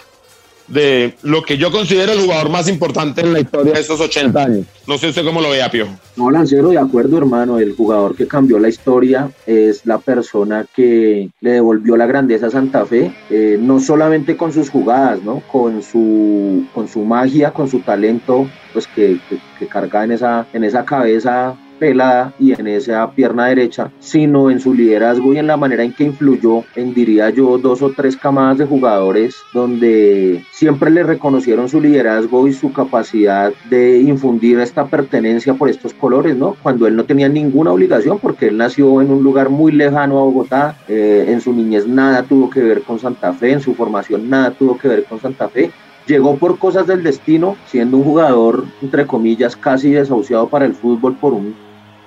de 0.70 1.16
lo 1.24 1.42
que 1.42 1.58
yo 1.58 1.72
considero 1.72 2.12
el 2.12 2.22
jugador 2.22 2.50
más 2.50 2.68
importante 2.70 3.22
en 3.22 3.34
la 3.34 3.40
historia 3.40 3.74
de 3.74 3.80
estos 3.80 4.00
80 4.00 4.44
años. 4.44 4.66
No 4.88 4.98
sé 4.98 5.10
usted 5.10 5.26
cómo 5.26 5.42
lo 5.42 5.50
ve, 5.50 5.62
Pio. 5.72 5.88
No, 6.16 6.30
Lancero, 6.30 6.70
de 6.70 6.78
acuerdo, 6.78 7.18
hermano. 7.18 7.60
El 7.60 7.76
jugador 7.76 8.16
que 8.16 8.28
cambió 8.28 8.60
la 8.60 8.70
historia 8.70 9.32
es 9.46 9.86
la 9.86 9.98
persona 9.98 10.66
que 10.76 11.30
le 11.42 11.52
devolvió 11.52 11.98
la 11.98 12.06
grandeza 12.06 12.48
a 12.48 12.52
Santa 12.52 12.86
Fe, 12.86 13.12
eh, 13.30 13.58
no 13.60 13.80
solamente 13.80 14.38
con 14.38 14.54
sus 14.54 14.70
jugadas, 14.70 15.22
¿no? 15.24 15.42
Con 15.52 15.82
su, 15.82 16.66
con 16.74 16.88
su 16.88 17.04
magia, 17.04 17.52
con 17.52 17.68
su 17.68 17.80
talento, 17.80 18.48
pues 18.74 18.88
que, 18.88 19.20
que, 19.58 19.68
carga 19.68 20.04
en 20.04 20.12
esa, 20.12 20.48
en 20.54 20.64
esa 20.64 20.86
cabeza 20.86 21.56
pelada 21.80 22.34
y 22.40 22.52
en 22.52 22.68
esa 22.68 23.10
pierna 23.12 23.48
derecha, 23.48 23.92
sino 24.00 24.52
en 24.52 24.60
su 24.60 24.74
liderazgo 24.74 25.34
y 25.34 25.38
en 25.38 25.48
la 25.48 25.58
manera 25.58 25.84
en 25.84 25.94
que 25.94 26.04
influyó 26.04 26.64
en, 26.76 26.94
diría 26.94 27.30
yo, 27.30 27.58
dos 27.58 27.82
o 27.82 27.92
tres 27.92 28.18
camadas 28.18 28.58
de 28.58 28.66
jugadores 28.66 29.36
donde 29.54 30.44
siempre 30.52 30.92
le 30.92 31.04
reconocieron 31.04 31.70
su 31.70 31.82
liderazgo 31.82 32.48
y 32.48 32.54
su 32.54 32.72
capacidad 32.74 33.54
de 33.70 34.00
infundir 34.00 34.60
esta 34.60 34.86
pertenencia 34.86 35.54
por 35.54 35.70
estos 35.70 35.94
colores, 35.94 36.36
¿no? 36.36 36.56
Cuando 36.62 36.86
él 36.86 36.96
no 36.96 37.06
tenía 37.06 37.30
ninguna 37.30 37.72
obligación 37.72 38.20
porque 38.20 38.48
él 38.48 38.58
nació 38.58 39.02
en 39.02 39.12
un 39.12 39.24
lugar 39.24 39.50
muy 39.50 39.72
lejano 39.72 40.20
a 40.20 40.24
Bogotá, 40.24 40.78
eh, 40.88 41.26
en 41.30 41.42
su 41.42 41.54
niñez 41.54 41.88
nada 41.88 42.24
tuvo 42.24 42.50
que 42.50 42.62
ver 42.62 42.82
con 42.82 43.00
Santa 43.00 43.34
Fe, 43.34 43.54
en 43.54 43.62
su 43.62 43.74
formación 43.74 44.30
nada 44.30 44.52
tuvo 44.52 44.78
que 44.78 44.88
ver 44.88 45.06
con 45.06 45.20
Santa 45.20 45.48
Fe 45.48 45.72
llegó 46.10 46.38
por 46.38 46.58
cosas 46.58 46.88
del 46.88 47.04
destino, 47.04 47.56
siendo 47.68 47.98
un 47.98 48.04
jugador, 48.04 48.66
entre 48.82 49.06
comillas, 49.06 49.56
casi 49.56 49.92
desahuciado 49.92 50.50
para 50.50 50.66
el 50.66 50.74
fútbol 50.74 51.16
por 51.16 51.34
un 51.34 51.54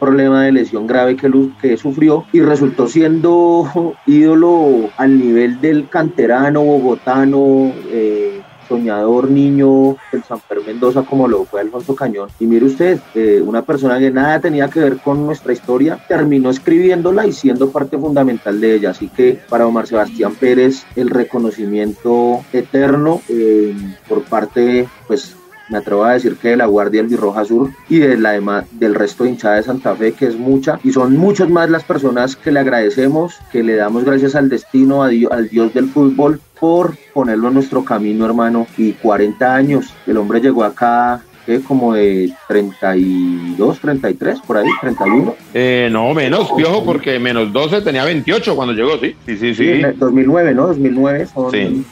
problema 0.03 0.43
de 0.43 0.51
lesión 0.51 0.89
grave 0.89 1.17
que, 1.17 1.31
que 1.61 1.77
sufrió 1.77 2.25
y 2.33 2.41
resultó 2.41 2.89
siendo 2.89 3.95
ídolo 4.07 4.91
al 4.97 5.17
nivel 5.17 5.61
del 5.61 5.89
canterano 5.89 6.65
bogotano, 6.65 7.73
eh, 7.89 8.43
soñador 8.69 9.31
niño 9.31 9.97
del 10.11 10.25
Sanfer 10.25 10.59
Mendoza 10.67 11.03
como 11.03 11.29
lo 11.29 11.45
fue 11.45 11.61
Alfonso 11.61 11.95
Cañón. 11.95 12.31
Y 12.41 12.47
mire 12.47 12.67
usted, 12.67 12.99
eh, 13.15 13.41
una 13.45 13.63
persona 13.63 14.01
que 14.01 14.11
nada 14.11 14.41
tenía 14.41 14.69
que 14.69 14.81
ver 14.81 14.97
con 14.99 15.25
nuestra 15.25 15.53
historia, 15.53 16.01
terminó 16.09 16.51
escribiéndola 16.51 17.25
y 17.29 17.33
siendo 17.33 17.71
parte 17.71 17.97
fundamental 17.97 18.61
de 18.61 18.75
ella. 18.75 18.91
Así 18.91 19.09
que 19.09 19.39
para 19.49 19.69
Omar 19.69 19.87
Sebastián 19.87 20.35
Pérez, 20.35 20.85
el 20.97 21.11
reconocimiento 21.11 22.41
eterno 22.53 23.21
eh, 23.29 23.77
por 24.09 24.25
parte, 24.25 24.89
pues 25.07 25.37
me 25.69 25.79
atrevo 25.79 26.05
a 26.05 26.13
decir 26.13 26.37
que 26.37 26.51
de 26.51 26.57
la 26.57 26.67
Guardia 26.67 27.01
Albirroja 27.01 27.45
Sur 27.45 27.71
y 27.89 27.99
de 27.99 28.17
la 28.17 28.33
del 28.73 28.95
resto 28.95 29.25
de 29.25 29.31
hinchada 29.31 29.57
de 29.57 29.63
Santa 29.63 29.95
Fe, 29.95 30.13
que 30.13 30.27
es 30.27 30.37
mucha, 30.37 30.79
y 30.83 30.93
son 30.93 31.17
muchos 31.17 31.49
más 31.49 31.71
las 31.71 31.85
personas 31.85 32.37
que 32.37 32.53
le 32.53 32.61
agradecemos, 32.61 33.39
que 33.51 33.63
le 33.63 33.77
damos 33.77 34.05
gracias 34.05 34.35
al 34.35 34.49
destino, 34.49 35.03
a 35.03 35.09
al 35.31 35.49
Dios 35.49 35.75
del 35.75 35.89
fútbol, 35.89 36.41
por 36.59 36.97
ponerlo 37.13 37.49
en 37.49 37.55
nuestro 37.55 37.85
camino, 37.85 38.25
hermano. 38.25 38.67
Y 38.77 38.93
40 38.93 39.55
años, 39.55 39.93
el 40.07 40.17
hombre 40.17 40.41
llegó 40.41 40.65
acá 40.65 41.23
como 41.67 41.95
de 41.95 42.33
32, 42.49 43.79
33, 43.81 44.41
por 44.47 44.59
ahí, 44.59 44.69
31. 44.81 45.35
Eh, 45.55 45.89
no, 45.91 46.13
menos, 46.15 46.51
piojo, 46.57 46.85
porque 46.85 47.19
menos 47.19 47.53
12 47.53 47.83
tenía 47.83 48.05
28 48.05 48.55
cuando 48.55 48.75
llegó, 48.75 48.99
sí. 48.99 49.17
Sí, 49.27 49.37
sí, 49.37 49.55
sí. 49.55 49.83
2009, 49.97 50.55
¿no? 50.55 50.69
2009, 50.69 51.27
son 51.27 51.85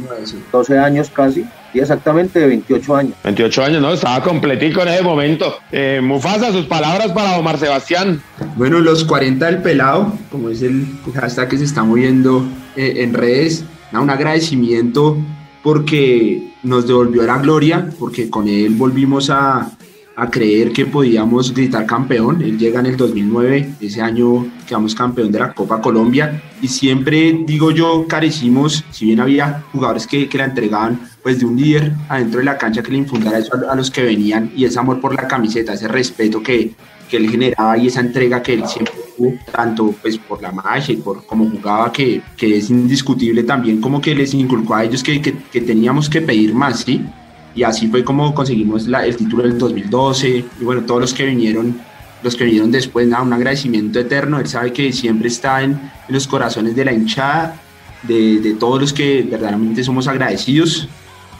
12 0.52 0.78
años 0.78 1.10
casi. 1.10 1.44
Y 1.72 1.78
exactamente 1.78 2.40
de 2.40 2.48
28 2.48 2.96
años. 2.96 3.14
28 3.22 3.64
años, 3.64 3.82
¿no? 3.82 3.92
Estaba 3.92 4.22
completico 4.24 4.82
en 4.82 4.88
ese 4.88 5.02
momento. 5.02 5.54
Eh, 5.70 6.00
Mufasa, 6.02 6.50
sus 6.50 6.66
palabras 6.66 7.12
para 7.12 7.38
Omar 7.38 7.58
Sebastián. 7.58 8.20
Bueno, 8.56 8.80
los 8.80 9.04
40 9.04 9.46
del 9.46 9.58
pelado, 9.58 10.12
como 10.32 10.50
es 10.50 10.62
el 10.62 10.84
hashtag 11.14 11.48
que 11.48 11.58
se 11.58 11.64
está 11.64 11.84
moviendo 11.84 12.44
eh, 12.76 12.94
en 12.98 13.14
redes, 13.14 13.64
un 13.92 14.10
agradecimiento 14.10 15.16
porque 15.62 16.52
nos 16.62 16.86
devolvió 16.86 17.22
la 17.22 17.38
gloria, 17.38 17.90
porque 17.98 18.30
con 18.30 18.48
él 18.48 18.74
volvimos 18.74 19.30
a, 19.30 19.76
a, 20.20 20.30
creer 20.30 20.72
que 20.72 20.86
podíamos 20.86 21.52
gritar 21.52 21.86
campeón. 21.86 22.42
Él 22.42 22.58
llega 22.58 22.80
en 22.80 22.86
el 22.86 22.96
2009, 22.96 23.74
ese 23.80 24.00
año 24.00 24.46
quedamos 24.66 24.94
campeón 24.94 25.32
de 25.32 25.38
la 25.38 25.52
Copa 25.52 25.80
Colombia 25.80 26.42
y 26.60 26.68
siempre, 26.68 27.44
digo 27.46 27.70
yo, 27.70 28.06
carecimos, 28.06 28.84
si 28.90 29.06
bien 29.06 29.20
había 29.20 29.64
jugadores 29.72 30.06
que, 30.06 30.28
que 30.28 30.38
la 30.38 30.44
entregaban, 30.44 31.00
pues 31.22 31.40
de 31.40 31.46
un 31.46 31.56
líder 31.56 31.92
adentro 32.08 32.38
de 32.38 32.44
la 32.44 32.58
cancha 32.58 32.82
que 32.82 32.92
le 32.92 32.98
infundara 32.98 33.38
eso 33.38 33.52
a, 33.54 33.72
a 33.72 33.74
los 33.74 33.90
que 33.90 34.02
venían 34.02 34.52
y 34.54 34.64
ese 34.64 34.78
amor 34.78 35.00
por 35.00 35.14
la 35.14 35.26
camiseta, 35.26 35.72
ese 35.72 35.88
respeto 35.88 36.42
que, 36.42 36.72
que 37.10 37.16
él 37.16 37.28
generaba 37.28 37.76
y 37.76 37.88
esa 37.88 38.00
entrega 38.00 38.42
que 38.42 38.54
él 38.54 38.66
siempre 38.66 38.94
tuvo, 39.16 39.34
tanto 39.52 39.94
pues 40.00 40.16
por 40.16 40.40
la 40.40 40.52
magia 40.52 40.94
y 40.94 40.98
por 40.98 41.26
cómo 41.26 41.50
jugaba, 41.50 41.92
que, 41.92 42.22
que 42.36 42.58
es 42.58 42.70
indiscutible 42.70 43.42
también 43.42 43.80
como 43.80 44.00
que 44.00 44.14
les 44.14 44.32
inculcó 44.32 44.76
a 44.76 44.84
ellos 44.84 45.02
que, 45.02 45.20
que, 45.20 45.34
que 45.52 45.60
teníamos 45.60 46.08
que 46.08 46.22
pedir 46.22 46.54
más, 46.54 46.80
¿sí? 46.80 47.04
Y 47.54 47.62
así 47.62 47.88
fue 47.88 48.04
como 48.04 48.34
conseguimos 48.34 48.86
el 48.86 49.16
título 49.16 49.42
del 49.42 49.58
2012 49.58 50.44
y 50.60 50.64
bueno, 50.64 50.82
todos 50.82 51.00
los 51.00 51.14
que 51.14 51.26
vinieron 51.26 51.80
los 52.22 52.36
que 52.36 52.44
vinieron 52.44 52.70
después, 52.70 53.06
nada, 53.08 53.22
un 53.22 53.32
agradecimiento 53.32 53.98
eterno, 53.98 54.38
él 54.38 54.46
sabe 54.46 54.72
que 54.72 54.92
siempre 54.92 55.28
está 55.28 55.62
en, 55.62 55.72
en 55.72 56.14
los 56.14 56.26
corazones 56.28 56.76
de 56.76 56.84
la 56.84 56.92
hinchada, 56.92 57.58
de, 58.02 58.40
de, 58.40 58.54
todos 58.54 58.80
los 58.80 58.92
que 58.92 59.22
verdaderamente 59.22 59.82
somos 59.82 60.06
agradecidos. 60.06 60.88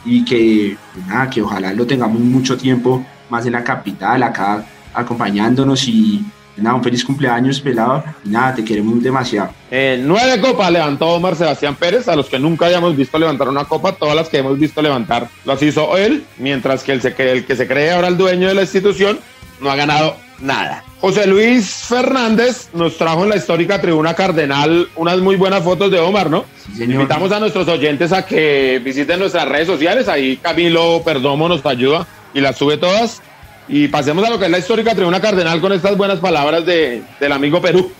Y 0.07 0.25
que, 0.25 0.79
nada, 1.07 1.29
que 1.29 1.43
ojalá 1.43 1.75
lo 1.75 1.87
tengamos 1.87 2.19
mucho 2.21 2.57
tiempo 2.57 3.05
más 3.29 3.45
en 3.45 3.53
la 3.53 3.63
capital, 3.63 4.23
acá 4.23 4.65
acompañándonos 4.95 5.87
y 5.87 6.25
nada, 6.57 6.77
un 6.77 6.85
feliz 6.85 7.05
cumpleaños, 7.05 7.61
pelado. 7.61 8.05
Nada, 8.25 8.55
te 8.55 8.65
queremos 8.65 9.03
demasiado. 9.03 9.51
Eh, 9.71 10.01
nueve 10.05 10.41
copas 10.41 10.71
levantó 10.71 11.09
Omar 11.09 11.37
Sebastián 11.37 11.75
Pérez, 11.75 12.09
a 12.09 12.17
los 12.17 12.27
que 12.27 12.39
nunca 12.39 12.67
habíamos 12.67 12.97
visto 12.97 13.19
levantar 13.19 13.49
una 13.49 13.65
copa, 13.65 13.93
todas 13.93 14.17
las 14.17 14.29
que 14.29 14.39
hemos 14.39 14.59
visto 14.59 14.83
levantar 14.83 15.29
las 15.45 15.63
hizo 15.63 15.97
él, 15.97 16.25
mientras 16.39 16.83
que 16.83 16.93
el, 16.93 17.15
el 17.19 17.47
que 17.47 17.57
se 17.57 17.67
cree 17.67 17.93
ahora 17.93 18.09
el 18.09 18.17
dueño 18.17 18.49
de 18.49 18.55
la 18.55 18.63
institución 18.63 19.19
no 19.61 19.71
ha 19.71 19.77
ganado 19.77 20.17
nada. 20.41 20.85
José 21.01 21.27
Luis 21.27 21.67
Fernández 21.89 22.69
nos 22.75 22.99
trajo 22.99 23.23
en 23.25 23.31
la 23.31 23.37
histórica 23.37 23.81
tribuna 23.81 24.15
Cardenal 24.15 24.89
unas 24.97 25.19
muy 25.19 25.37
buenas 25.37 25.63
fotos 25.63 25.91
de 25.91 25.99
Omar, 25.99 26.29
¿no? 26.29 26.45
Sí, 26.77 26.85
Invitamos 26.85 27.33
a 27.33 27.41
nuestros 27.41 27.69
oyentes 27.69 28.13
a 28.13 28.27
que 28.27 28.81
visiten 28.85 29.19
nuestras 29.19 29.49
redes 29.49 29.67
sociales, 29.67 30.09
ahí 30.09 30.37
Camilo 30.37 31.03
Perdomo 31.05 31.49
nos 31.49 31.65
ayuda 31.65 32.07
y 32.35 32.41
las 32.41 32.57
sube 32.57 32.77
todas. 32.77 33.23
Y 33.73 33.87
pasemos 33.87 34.25
a 34.25 34.31
lo 34.31 34.39
que 34.41 34.47
es 34.47 34.51
la 34.51 34.59
histórica 34.59 34.97
tribuna 34.97 35.21
cardenal 35.21 35.61
con 35.61 35.73
estas 35.73 35.97
buenas 35.97 36.19
palabras 36.19 36.67
de, 36.67 37.05
del 37.21 37.31
amigo 37.31 37.61
Perú. 37.61 37.93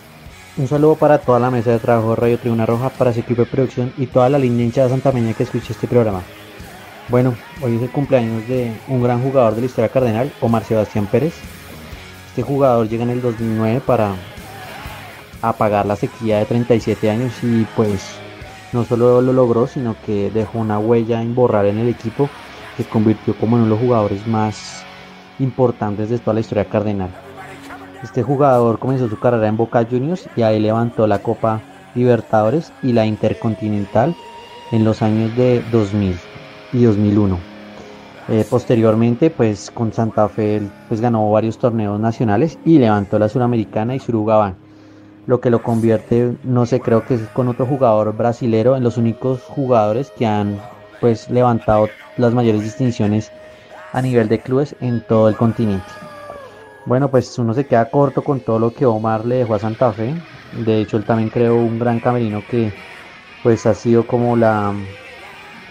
Un 0.57 0.67
saludo 0.67 0.95
para 0.95 1.19
toda 1.19 1.39
la 1.39 1.49
mesa 1.49 1.71
de 1.71 1.79
trabajo 1.79 2.09
de 2.09 2.17
Radio 2.17 2.37
Tribuna 2.39 2.65
Roja, 2.65 2.89
para 2.89 3.13
su 3.13 3.21
equipo 3.21 3.43
de 3.43 3.47
producción 3.47 3.93
y 3.97 4.07
toda 4.07 4.27
la 4.27 4.37
línea 4.37 4.65
hincha 4.65 4.83
de 4.83 4.89
Santa 4.89 5.13
Peña 5.13 5.33
que 5.33 5.43
escuche 5.43 5.71
este 5.71 5.87
programa. 5.87 6.23
Bueno, 7.07 7.35
hoy 7.61 7.77
es 7.77 7.83
el 7.83 7.89
cumpleaños 7.89 8.45
de 8.49 8.73
un 8.89 9.01
gran 9.01 9.23
jugador 9.23 9.55
de 9.55 9.61
la 9.61 9.67
historia 9.67 9.87
cardenal, 9.87 10.33
Omar 10.41 10.65
Sebastián 10.65 11.07
Pérez. 11.07 11.35
Este 12.27 12.41
jugador 12.41 12.89
llega 12.89 13.03
en 13.03 13.11
el 13.11 13.21
2009 13.21 13.81
para 13.85 14.15
apagar 15.41 15.85
la 15.85 15.95
sequía 15.95 16.39
de 16.39 16.47
37 16.47 17.09
años 17.09 17.31
y 17.43 17.65
pues 17.77 18.09
no 18.73 18.83
solo 18.83 19.21
lo 19.21 19.31
logró, 19.31 19.67
sino 19.67 19.95
que 20.05 20.31
dejó 20.31 20.59
una 20.59 20.79
huella 20.79 21.23
imborrable 21.23 21.69
en 21.69 21.79
el 21.79 21.87
equipo 21.87 22.29
que 22.75 22.83
convirtió 22.83 23.37
como 23.37 23.55
uno 23.55 23.63
de 23.63 23.69
los 23.69 23.79
jugadores 23.79 24.27
más 24.27 24.83
importantes 25.39 26.09
de 26.09 26.19
toda 26.19 26.35
la 26.35 26.39
historia 26.41 26.65
cardenal. 26.65 27.09
Este 28.03 28.23
jugador 28.23 28.79
comenzó 28.79 29.07
su 29.07 29.19
carrera 29.19 29.47
en 29.47 29.57
Boca 29.57 29.85
Juniors 29.89 30.27
y 30.35 30.41
ahí 30.41 30.59
levantó 30.59 31.05
la 31.07 31.19
Copa 31.19 31.61
Libertadores 31.93 32.71
y 32.81 32.93
la 32.93 33.05
Intercontinental 33.05 34.15
en 34.71 34.83
los 34.83 35.01
años 35.01 35.35
de 35.35 35.63
2000 35.71 36.17
y 36.73 36.83
2001. 36.83 37.51
Eh, 38.29 38.45
posteriormente, 38.49 39.29
pues 39.29 39.71
con 39.71 39.91
Santa 39.91 40.29
Fe 40.29 40.61
pues, 40.87 41.01
ganó 41.01 41.29
varios 41.31 41.57
torneos 41.57 41.99
nacionales 41.99 42.57
y 42.65 42.77
levantó 42.77 43.19
la 43.19 43.29
Suramericana 43.29 43.95
y 43.95 43.99
Surugabán, 43.99 44.55
lo 45.27 45.41
que 45.41 45.49
lo 45.49 45.61
convierte, 45.61 46.35
no 46.43 46.65
sé, 46.65 46.79
creo 46.79 47.05
que 47.05 47.15
es 47.15 47.21
con 47.33 47.47
otro 47.47 47.65
jugador 47.65 48.15
brasilero 48.15 48.77
en 48.77 48.83
los 48.83 48.97
únicos 48.97 49.41
jugadores 49.41 50.11
que 50.11 50.25
han 50.25 50.57
pues 50.99 51.29
levantado 51.29 51.89
las 52.17 52.33
mayores 52.33 52.61
distinciones 52.61 53.31
a 53.91 54.01
nivel 54.01 54.27
de 54.27 54.39
clubes 54.39 54.75
en 54.79 55.01
todo 55.01 55.29
el 55.29 55.35
continente. 55.35 55.85
Bueno, 56.85 57.09
pues 57.09 57.37
uno 57.37 57.53
se 57.53 57.65
queda 57.67 57.89
corto 57.89 58.23
con 58.23 58.39
todo 58.39 58.57
lo 58.59 58.73
que 58.73 58.85
Omar 58.85 59.25
le 59.25 59.35
dejó 59.35 59.55
a 59.55 59.59
Santa 59.59 59.91
Fe. 59.93 60.13
De 60.53 60.81
hecho, 60.81 60.97
él 60.97 61.03
también 61.03 61.29
creó 61.29 61.55
un 61.55 61.77
gran 61.79 61.99
camerino 61.99 62.43
que 62.49 62.73
pues 63.43 63.65
ha 63.65 63.73
sido 63.73 64.05
como 64.05 64.35
la 64.35 64.73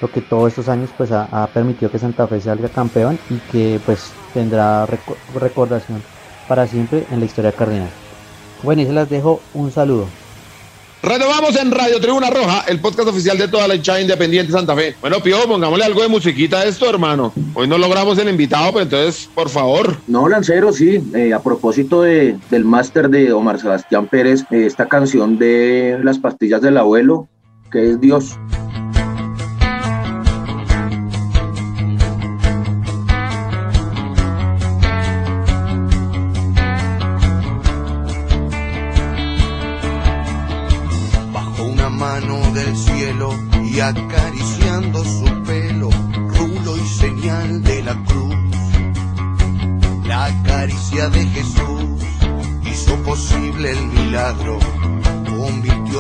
lo 0.01 0.11
que 0.11 0.23
todos 0.23 0.49
estos 0.49 0.69
años 0.69 0.91
pues 0.97 1.13
ha, 1.13 1.47
permitido 1.53 1.91
que 1.91 1.99
Santa 1.99 2.27
Fe 2.27 2.41
salga 2.41 2.69
campeón 2.69 3.19
y 3.29 3.37
que 3.53 3.81
pues 3.85 4.13
tendrá 4.33 4.87
recordación 5.35 6.03
para 6.49 6.67
siempre 6.67 7.05
en 7.11 7.21
la 7.21 7.27
historia 7.27 7.53
cardinal. 7.53 7.91
Bueno, 8.63 8.83
y 8.83 8.87
se 8.87 8.93
las 8.93 9.11
dejo 9.11 9.41
un 9.55 9.71
saludo. 9.71 10.07
Renovamos 11.03 11.57
en 11.57 11.71
Radio 11.71 11.99
Tribuna 11.99 12.29
Roja, 12.29 12.65
el 12.69 12.79
podcast 12.79 13.09
oficial 13.09 13.39
de 13.39 13.49
toda 13.49 13.67
la 13.67 13.75
hinchada 13.75 14.03
independiente 14.03 14.53
Santa 14.53 14.77
Fe. 14.77 14.95
Bueno, 15.01 15.21
Pío, 15.23 15.39
pongámosle 15.49 15.85
algo 15.85 16.03
de 16.03 16.09
musiquita 16.09 16.61
a 16.61 16.65
esto, 16.67 16.91
hermano. 16.91 17.33
Hoy 17.55 17.67
no 17.67 17.79
logramos 17.79 18.19
el 18.19 18.29
invitado, 18.29 18.71
pero 18.73 18.83
entonces, 18.83 19.31
por 19.35 19.49
favor. 19.49 19.97
No, 20.07 20.29
Lancero, 20.29 20.73
sí. 20.75 21.03
Eh, 21.15 21.33
a 21.33 21.43
propósito 21.43 22.03
de, 22.03 22.37
del 22.51 22.67
máster 22.67 23.09
de 23.09 23.33
Omar 23.33 23.59
Sebastián 23.59 24.09
Pérez, 24.09 24.43
eh, 24.51 24.67
esta 24.67 24.89
canción 24.89 25.39
de 25.39 25.99
Las 26.03 26.19
pastillas 26.19 26.61
del 26.61 26.77
abuelo, 26.77 27.29
que 27.71 27.93
es 27.93 28.01
Dios. 28.01 28.37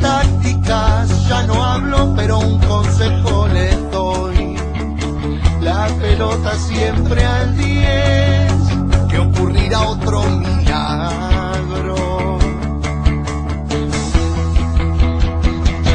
Tácticas 0.00 1.28
ya 1.28 1.42
no 1.44 1.62
hablo, 1.62 2.14
pero 2.16 2.38
un 2.38 2.58
consejo 2.60 3.48
les 3.48 3.90
doy. 3.90 4.56
La 5.60 5.88
pelota 6.00 6.54
siempre 6.56 7.24
al 7.24 7.56
10, 7.56 8.52
que 9.10 9.18
ocurrirá 9.18 9.80
otro 9.82 10.22
milagro. 10.22 11.96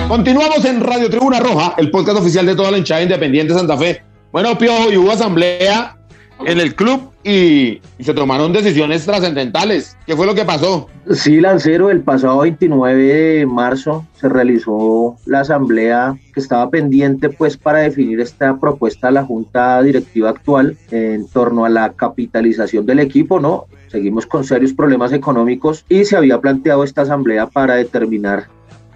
Continuamos 0.07 0.63
en 0.65 0.81
Radio 0.81 1.09
Tribuna 1.09 1.39
Roja, 1.39 1.75
el 1.77 1.89
podcast 1.89 2.19
oficial 2.19 2.45
de 2.45 2.55
toda 2.55 2.71
la 2.71 2.77
hinchada 2.77 3.01
independiente 3.01 3.53
de 3.53 3.59
Santa 3.59 3.77
Fe. 3.77 4.03
Bueno, 4.31 4.57
Piojo, 4.57 4.91
y 4.91 4.97
hubo 4.97 5.11
asamblea 5.11 5.97
en 6.45 6.59
el 6.59 6.75
club 6.75 7.11
y, 7.23 7.81
se 7.99 8.13
tomaron 8.13 8.51
decisiones 8.51 9.05
trascendentales. 9.05 9.97
¿Qué 10.05 10.15
fue 10.15 10.25
lo 10.25 10.35
que 10.35 10.45
pasó? 10.45 10.89
Sí, 11.11 11.39
Lancero, 11.39 11.89
el 11.89 12.01
pasado 12.01 12.39
29 12.39 13.03
de 13.03 13.45
marzo 13.45 14.05
se 14.13 14.29
realizó 14.29 15.15
la 15.25 15.41
asamblea 15.41 16.17
que 16.33 16.39
estaba 16.39 16.69
pendiente 16.69 17.29
pues 17.29 17.57
para 17.57 17.79
definir 17.79 18.19
esta 18.19 18.59
propuesta 18.59 19.07
de 19.07 19.13
la 19.13 19.23
junta 19.23 19.81
directiva 19.81 20.29
actual 20.29 20.77
en 20.91 21.27
torno 21.27 21.65
a 21.65 21.69
la 21.69 21.93
capitalización 21.93 22.85
del 22.85 22.99
equipo, 22.99 23.39
¿no? 23.39 23.65
Seguimos 23.87 24.25
con 24.25 24.43
serios 24.43 24.73
problemas 24.73 25.13
económicos 25.13 25.85
y 25.87 26.05
se 26.05 26.17
había 26.17 26.41
planteado 26.41 26.83
esta 26.83 27.03
asamblea 27.03 27.47
para 27.47 27.75
determinar 27.75 28.47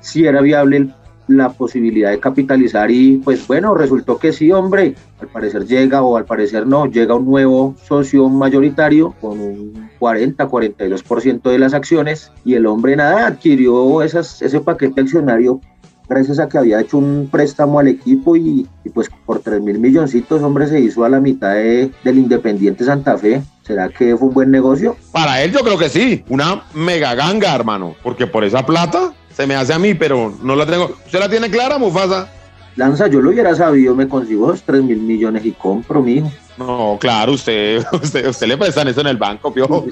si 0.02 0.26
era 0.26 0.42
viable 0.42 0.78
el 0.78 0.94
la 1.28 1.50
posibilidad 1.50 2.12
de 2.12 2.20
capitalizar 2.20 2.90
y 2.90 3.18
pues 3.18 3.46
bueno, 3.48 3.74
resultó 3.74 4.18
que 4.18 4.32
sí, 4.32 4.52
hombre, 4.52 4.96
al 5.20 5.28
parecer 5.28 5.66
llega 5.66 6.02
o 6.02 6.18
al 6.18 6.26
parecer 6.26 6.66
no, 6.66 6.86
llega 6.86 7.16
un 7.16 7.26
nuevo 7.26 7.76
socio 7.88 8.30
mayoritario 8.30 9.14
con 9.20 9.40
un 9.40 9.90
40-42% 10.00 11.50
de 11.50 11.60
las 11.60 11.74
acciones 11.74 12.32
y 12.46 12.54
el 12.56 12.66
hombre 12.66 12.96
nada, 12.96 13.28
adquirió 13.28 14.02
esas, 14.02 14.42
ese 14.42 14.60
paquete 14.62 15.02
accionario 15.02 15.60
gracias 16.08 16.40
a 16.40 16.48
que 16.48 16.58
había 16.58 16.80
hecho 16.80 16.98
un 16.98 17.28
préstamo 17.32 17.80
al 17.80 17.88
equipo 17.88 18.36
y, 18.36 18.68
pues 18.94 19.10
por 19.26 19.40
3 19.40 19.62
mil 19.62 19.80
milloncitos, 19.80 20.42
hombre, 20.42 20.68
se 20.68 20.80
hizo 20.80 21.04
a 21.04 21.10
la 21.10 21.20
mitad 21.20 21.54
de, 21.54 21.92
del 22.04 22.18
Independiente 22.18 22.86
Santa 22.86 23.18
Fe. 23.18 23.42
¿Será 23.64 23.90
que 23.90 24.16
fue 24.16 24.30
un 24.30 24.34
buen 24.34 24.52
negocio? 24.52 24.96
Para 25.12 25.44
él 25.44 25.52
yo 25.52 25.60
creo 25.60 25.78
que 25.78 25.90
sí, 25.90 26.24
una 26.30 26.64
mega 26.74 27.16
ganga, 27.16 27.54
hermano, 27.54 27.96
porque 28.02 28.26
por 28.26 28.46
esa 28.46 28.66
plata 28.66 29.14
se 29.38 29.46
me 29.46 29.54
hace 29.56 29.72
a 29.72 29.78
mí, 29.78 29.94
pero 29.94 30.36
no 30.42 30.56
la 30.56 30.66
tengo. 30.66 30.98
¿Usted 31.06 31.20
la 31.20 31.30
tiene 31.30 31.48
clara, 31.52 31.78
Mufasa? 31.78 32.28
Lanza, 32.76 33.06
yo 33.08 33.22
lo 33.22 33.30
hubiera 33.30 33.56
sabido, 33.56 33.94
me 33.96 34.08
consigo 34.08 34.48
los 34.48 34.64
3 34.64 34.84
mil 34.84 34.98
millones 34.98 35.46
y 35.46 35.52
compro, 35.52 36.02
mijo. 36.02 36.32
No, 36.58 36.98
claro, 37.00 37.34
usted, 37.34 37.86
usted, 37.94 38.28
usted 38.28 38.48
le 38.48 38.58
prestan 38.58 38.88
eso 38.88 39.02
en 39.02 39.08
el 39.08 39.18
banco, 39.18 39.54
piojo. 39.54 39.86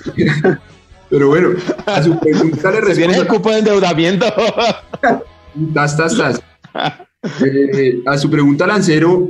Pero 1.09 1.27
bueno, 1.27 1.49
a 1.85 2.01
su 2.01 2.19
pregunta 2.19 2.71
le 2.71 2.81
Tiene 2.95 3.03
el 3.03 3.09
respondo. 3.19 3.27
cupo 3.27 3.51
de 3.51 3.59
endeudamiento. 3.59 4.25
Tas, 5.73 5.95
tas, 5.95 6.17
tas. 6.17 6.41
Eh, 7.45 8.01
a 8.05 8.17
su 8.17 8.29
pregunta, 8.29 8.65
Lancero, 8.67 9.29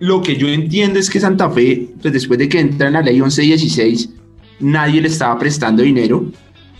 lo 0.00 0.22
que 0.22 0.36
yo 0.36 0.48
entiendo 0.48 0.98
es 0.98 1.08
que 1.10 1.20
Santa 1.20 1.48
Fe, 1.50 1.90
pues 2.00 2.12
después 2.12 2.38
de 2.38 2.48
que 2.48 2.58
entra 2.60 2.86
en 2.88 2.94
la 2.94 3.02
ley 3.02 3.20
1116, 3.20 4.08
nadie 4.60 5.00
le 5.02 5.08
estaba 5.08 5.38
prestando 5.38 5.82
dinero. 5.82 6.24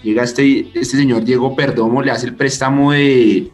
Llega 0.04 0.22
este, 0.22 0.68
este 0.74 0.96
señor 0.96 1.24
Diego 1.24 1.56
Perdomo, 1.56 2.02
le 2.02 2.12
hace 2.12 2.26
el 2.26 2.34
préstamo 2.34 2.92
de 2.92 3.50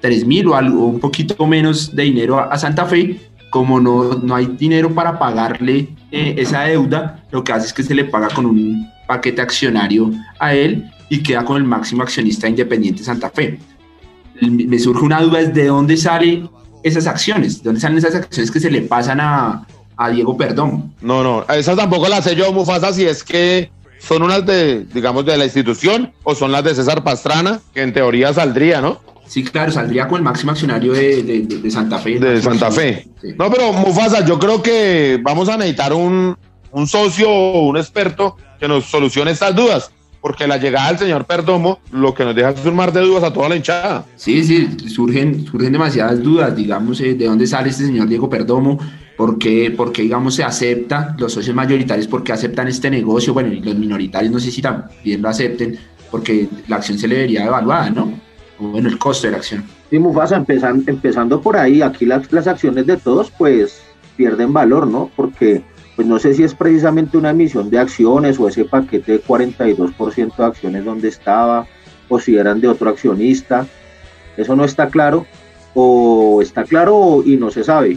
3 0.00 0.26
mil 0.26 0.48
o 0.48 0.56
algo, 0.56 0.86
un 0.86 0.98
poquito 0.98 1.46
menos 1.46 1.94
de 1.94 2.02
dinero 2.04 2.40
a, 2.40 2.58
Santa 2.58 2.86
Fe. 2.86 3.20
Como 3.50 3.78
no, 3.78 4.14
no 4.14 4.34
hay 4.34 4.46
dinero 4.46 4.92
para 4.92 5.16
pagarle 5.16 5.88
eh, 6.10 6.34
esa 6.38 6.62
deuda, 6.62 7.24
lo 7.30 7.44
que 7.44 7.52
hace 7.52 7.68
es 7.68 7.72
que 7.72 7.84
se 7.84 7.94
le 7.94 8.04
paga 8.04 8.28
con 8.28 8.46
un 8.46 8.90
paquete 9.06 9.40
accionario 9.40 10.10
a 10.40 10.54
él 10.54 10.90
y 11.08 11.22
queda 11.22 11.44
con 11.44 11.58
el 11.58 11.64
máximo 11.64 12.02
accionista 12.02 12.48
independiente 12.48 13.04
Santa 13.04 13.30
Fe 13.30 13.60
me 14.40 14.78
surge 14.78 15.04
una 15.04 15.20
duda 15.20 15.40
es 15.40 15.54
de 15.54 15.66
dónde 15.66 15.96
salen 15.96 16.48
esas 16.82 17.06
acciones, 17.06 17.62
de 17.62 17.68
dónde 17.68 17.80
salen 17.80 17.98
esas 17.98 18.14
acciones 18.14 18.50
que 18.50 18.60
se 18.60 18.70
le 18.70 18.82
pasan 18.82 19.20
a, 19.20 19.66
a 19.96 20.10
Diego 20.10 20.36
Perdón. 20.36 20.92
No, 21.00 21.22
no, 21.22 21.44
esas 21.54 21.76
tampoco 21.76 22.08
las 22.08 22.24
sé 22.24 22.34
yo, 22.34 22.52
Mufasa, 22.52 22.92
si 22.92 23.04
es 23.04 23.22
que 23.22 23.70
son 24.06 24.22
unas 24.22 24.44
de, 24.44 24.84
digamos, 24.92 25.24
de 25.24 25.36
la 25.36 25.44
institución 25.44 26.12
o 26.22 26.34
son 26.34 26.52
las 26.52 26.62
de 26.64 26.74
César 26.74 27.02
Pastrana, 27.02 27.60
que 27.72 27.82
en 27.82 27.92
teoría 27.92 28.32
saldría, 28.32 28.80
¿no? 28.80 29.00
Sí, 29.26 29.42
claro, 29.42 29.72
saldría 29.72 30.06
con 30.06 30.18
el 30.18 30.22
máximo 30.22 30.52
accionario 30.52 30.92
de, 30.92 31.22
de- 31.22 31.70
Santa 31.70 31.98
Fe. 31.98 32.18
De 32.18 32.42
Santa 32.42 32.70
Fe. 32.70 33.08
Sí. 33.22 33.28
No, 33.38 33.50
pero 33.50 33.72
Mufasa, 33.72 34.24
yo 34.24 34.38
creo 34.38 34.62
que 34.62 35.18
vamos 35.22 35.48
a 35.48 35.56
necesitar 35.56 35.94
un, 35.94 36.36
un 36.72 36.86
socio 36.86 37.30
o 37.30 37.66
un 37.66 37.76
experto 37.78 38.36
que 38.60 38.68
nos 38.68 38.84
solucione 38.84 39.30
estas 39.30 39.56
dudas, 39.56 39.90
porque 40.24 40.46
la 40.46 40.56
llegada 40.56 40.88
del 40.88 40.98
señor 40.98 41.26
Perdomo 41.26 41.80
lo 41.92 42.14
que 42.14 42.24
nos 42.24 42.34
deja 42.34 42.48
es 42.48 42.64
un 42.64 42.74
mar 42.74 42.90
de 42.94 43.02
dudas 43.02 43.22
a 43.24 43.30
toda 43.30 43.50
la 43.50 43.56
hinchada. 43.56 44.06
Sí, 44.16 44.42
sí, 44.42 44.70
surgen, 44.88 45.44
surgen 45.44 45.70
demasiadas 45.70 46.22
dudas, 46.22 46.56
digamos, 46.56 46.98
eh, 47.02 47.12
de 47.12 47.26
dónde 47.26 47.46
sale 47.46 47.68
este 47.68 47.84
señor 47.84 48.08
Diego 48.08 48.30
Perdomo, 48.30 48.78
por 49.18 49.36
qué, 49.36 49.70
por 49.70 49.92
qué, 49.92 50.00
digamos, 50.00 50.34
se 50.34 50.42
acepta, 50.42 51.14
los 51.18 51.34
socios 51.34 51.54
mayoritarios, 51.54 52.06
por 52.06 52.24
qué 52.24 52.32
aceptan 52.32 52.68
este 52.68 52.88
negocio, 52.88 53.34
bueno, 53.34 53.52
y 53.52 53.60
los 53.60 53.74
minoritarios 53.76 54.32
no 54.32 54.40
sé 54.40 54.50
si 54.50 54.62
también 54.62 55.20
lo 55.20 55.28
acepten, 55.28 55.78
porque 56.10 56.48
la 56.68 56.76
acción 56.76 56.96
se 56.98 57.06
le 57.06 57.16
vería 57.18 57.44
evaluada, 57.44 57.90
¿no? 57.90 58.10
O 58.58 58.68
bueno, 58.68 58.88
el 58.88 58.96
costo 58.96 59.26
de 59.26 59.32
la 59.32 59.36
acción. 59.36 59.62
Sí, 59.90 59.98
Mufasa, 59.98 60.36
empezan- 60.38 60.84
empezando 60.86 61.42
por 61.42 61.58
ahí, 61.58 61.82
aquí 61.82 62.06
las, 62.06 62.32
las 62.32 62.46
acciones 62.46 62.86
de 62.86 62.96
todos 62.96 63.30
pues 63.30 63.82
pierden 64.16 64.54
valor, 64.54 64.86
¿no? 64.86 65.10
Porque 65.14 65.62
pues 65.96 66.06
no 66.08 66.18
sé 66.18 66.34
si 66.34 66.42
es 66.42 66.54
precisamente 66.54 67.16
una 67.16 67.30
emisión 67.30 67.70
de 67.70 67.78
acciones 67.78 68.38
o 68.40 68.48
ese 68.48 68.64
paquete 68.64 69.12
de 69.12 69.22
42% 69.22 70.36
de 70.36 70.44
acciones 70.44 70.84
donde 70.84 71.08
estaba, 71.08 71.66
o 72.08 72.18
si 72.18 72.36
eran 72.36 72.60
de 72.60 72.68
otro 72.68 72.90
accionista, 72.90 73.66
eso 74.36 74.56
no 74.56 74.64
está 74.64 74.88
claro, 74.88 75.26
o 75.74 76.40
está 76.42 76.64
claro 76.64 77.22
y 77.24 77.36
no 77.36 77.50
se 77.50 77.64
sabe, 77.64 77.96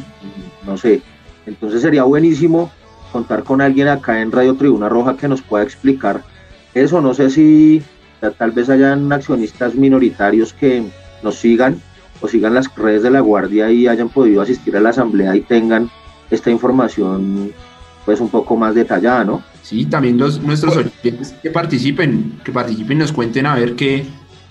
no 0.65 0.77
sé. 0.77 1.01
Entonces 1.45 1.81
sería 1.81 2.03
buenísimo 2.03 2.71
contar 3.11 3.43
con 3.43 3.61
alguien 3.61 3.87
acá 3.87 4.21
en 4.21 4.31
Radio 4.31 4.55
Tribuna 4.55 4.89
Roja 4.89 5.15
que 5.17 5.27
nos 5.27 5.41
pueda 5.41 5.63
explicar 5.63 6.21
eso, 6.73 7.01
no 7.01 7.13
sé 7.13 7.29
si 7.29 7.81
ta- 8.19 8.31
tal 8.31 8.51
vez 8.51 8.69
hayan 8.69 9.11
accionistas 9.11 9.73
minoritarios 9.73 10.53
que 10.53 10.83
nos 11.23 11.35
sigan 11.35 11.81
o 12.21 12.27
sigan 12.27 12.53
las 12.53 12.73
redes 12.75 13.01
de 13.03 13.09
la 13.11 13.21
Guardia 13.21 13.71
y 13.71 13.87
hayan 13.87 14.09
podido 14.09 14.41
asistir 14.41 14.75
a 14.77 14.81
la 14.81 14.89
asamblea 14.89 15.35
y 15.35 15.41
tengan 15.41 15.89
esta 16.29 16.51
información 16.51 17.53
pues 18.07 18.21
un 18.21 18.29
poco 18.29 18.55
más 18.55 18.73
detallada, 18.73 19.25
¿no? 19.25 19.43
Sí, 19.61 19.85
también 19.85 20.17
los, 20.17 20.39
nuestros 20.41 20.77
oyentes 20.77 21.35
que 21.43 21.51
participen, 21.51 22.39
que 22.41 22.53
participen 22.53 22.95
y 22.95 22.99
nos 23.01 23.11
cuenten 23.11 23.45
a 23.45 23.55
ver 23.55 23.75
qué, 23.75 24.05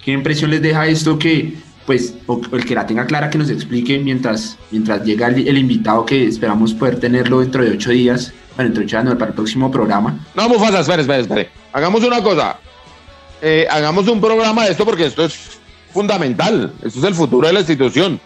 qué 0.05 0.13
impresión 0.13 0.51
les 0.51 0.61
deja 0.61 0.87
esto 0.87 1.19
que, 1.19 1.55
pues, 1.87 2.17
o 2.27 2.39
el 2.53 2.67
que 2.67 2.75
la 2.75 2.87
tenga 2.87 3.07
clara 3.07 3.31
que 3.31 3.39
nos 3.39 3.49
explique 3.49 3.99
mientras, 3.99 4.59
mientras 4.71 5.03
llega 5.07 5.29
el, 5.29 5.49
el 5.49 5.57
invitado 5.57 6.05
que 6.05 6.27
esperamos 6.27 6.75
poder 6.75 7.01
tenerlo 7.01 7.41
dentro 7.41 7.65
de 7.65 7.71
ocho 7.71 7.93
días, 7.93 8.35
bueno, 8.57 8.69
dentro 8.69 8.83
de 8.83 8.87
ocho 8.89 8.97
días, 8.99 9.05
no, 9.07 9.19
para 9.19 9.31
el 9.31 9.35
próximo 9.35 9.71
programa. 9.71 10.19
No, 10.35 10.51
Mufasa, 10.51 10.81
espere, 10.81 11.01
espere, 11.01 11.23
espere. 11.23 11.51
Hagamos 11.73 12.05
una 12.05 12.23
cosa. 12.23 12.59
Eh, 13.41 13.67
hagamos 13.71 14.07
un 14.07 14.21
programa 14.21 14.67
de 14.67 14.73
esto 14.73 14.85
porque 14.85 15.07
esto 15.07 15.25
es 15.25 15.59
fundamental. 15.95 16.75
Esto 16.83 16.99
es 16.99 17.05
el 17.07 17.15
futuro 17.15 17.47
de 17.47 17.55
la 17.55 17.61
institución. 17.61 18.21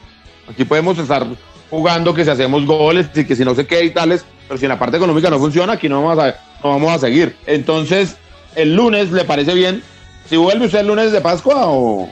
Aquí 0.48 0.64
podemos 0.64 0.98
estar 0.98 1.24
jugando 1.70 2.12
que 2.12 2.24
si 2.24 2.30
hacemos 2.30 2.66
goles 2.66 3.08
y 3.14 3.24
que 3.24 3.36
si 3.36 3.44
no 3.44 3.54
sé 3.54 3.66
qué 3.66 3.84
y 3.84 3.90
tales, 3.90 4.24
pero 4.48 4.58
si 4.58 4.66
en 4.66 4.70
la 4.70 4.78
parte 4.78 4.96
económica 4.96 5.30
no 5.30 5.38
funciona, 5.38 5.74
aquí 5.74 5.88
no 5.88 6.02
vamos 6.02 6.22
a, 6.22 6.34
no 6.62 6.70
vamos 6.70 6.92
a 6.92 6.98
seguir. 6.98 7.36
Entonces, 7.46 8.16
el 8.56 8.74
lunes, 8.74 9.12
¿le 9.12 9.24
parece 9.24 9.54
bien? 9.54 9.82
Si 10.28 10.36
vuelve 10.36 10.66
usted 10.66 10.80
el 10.80 10.88
lunes 10.88 11.12
de 11.12 11.20
Pascua 11.20 11.66
o, 11.66 12.10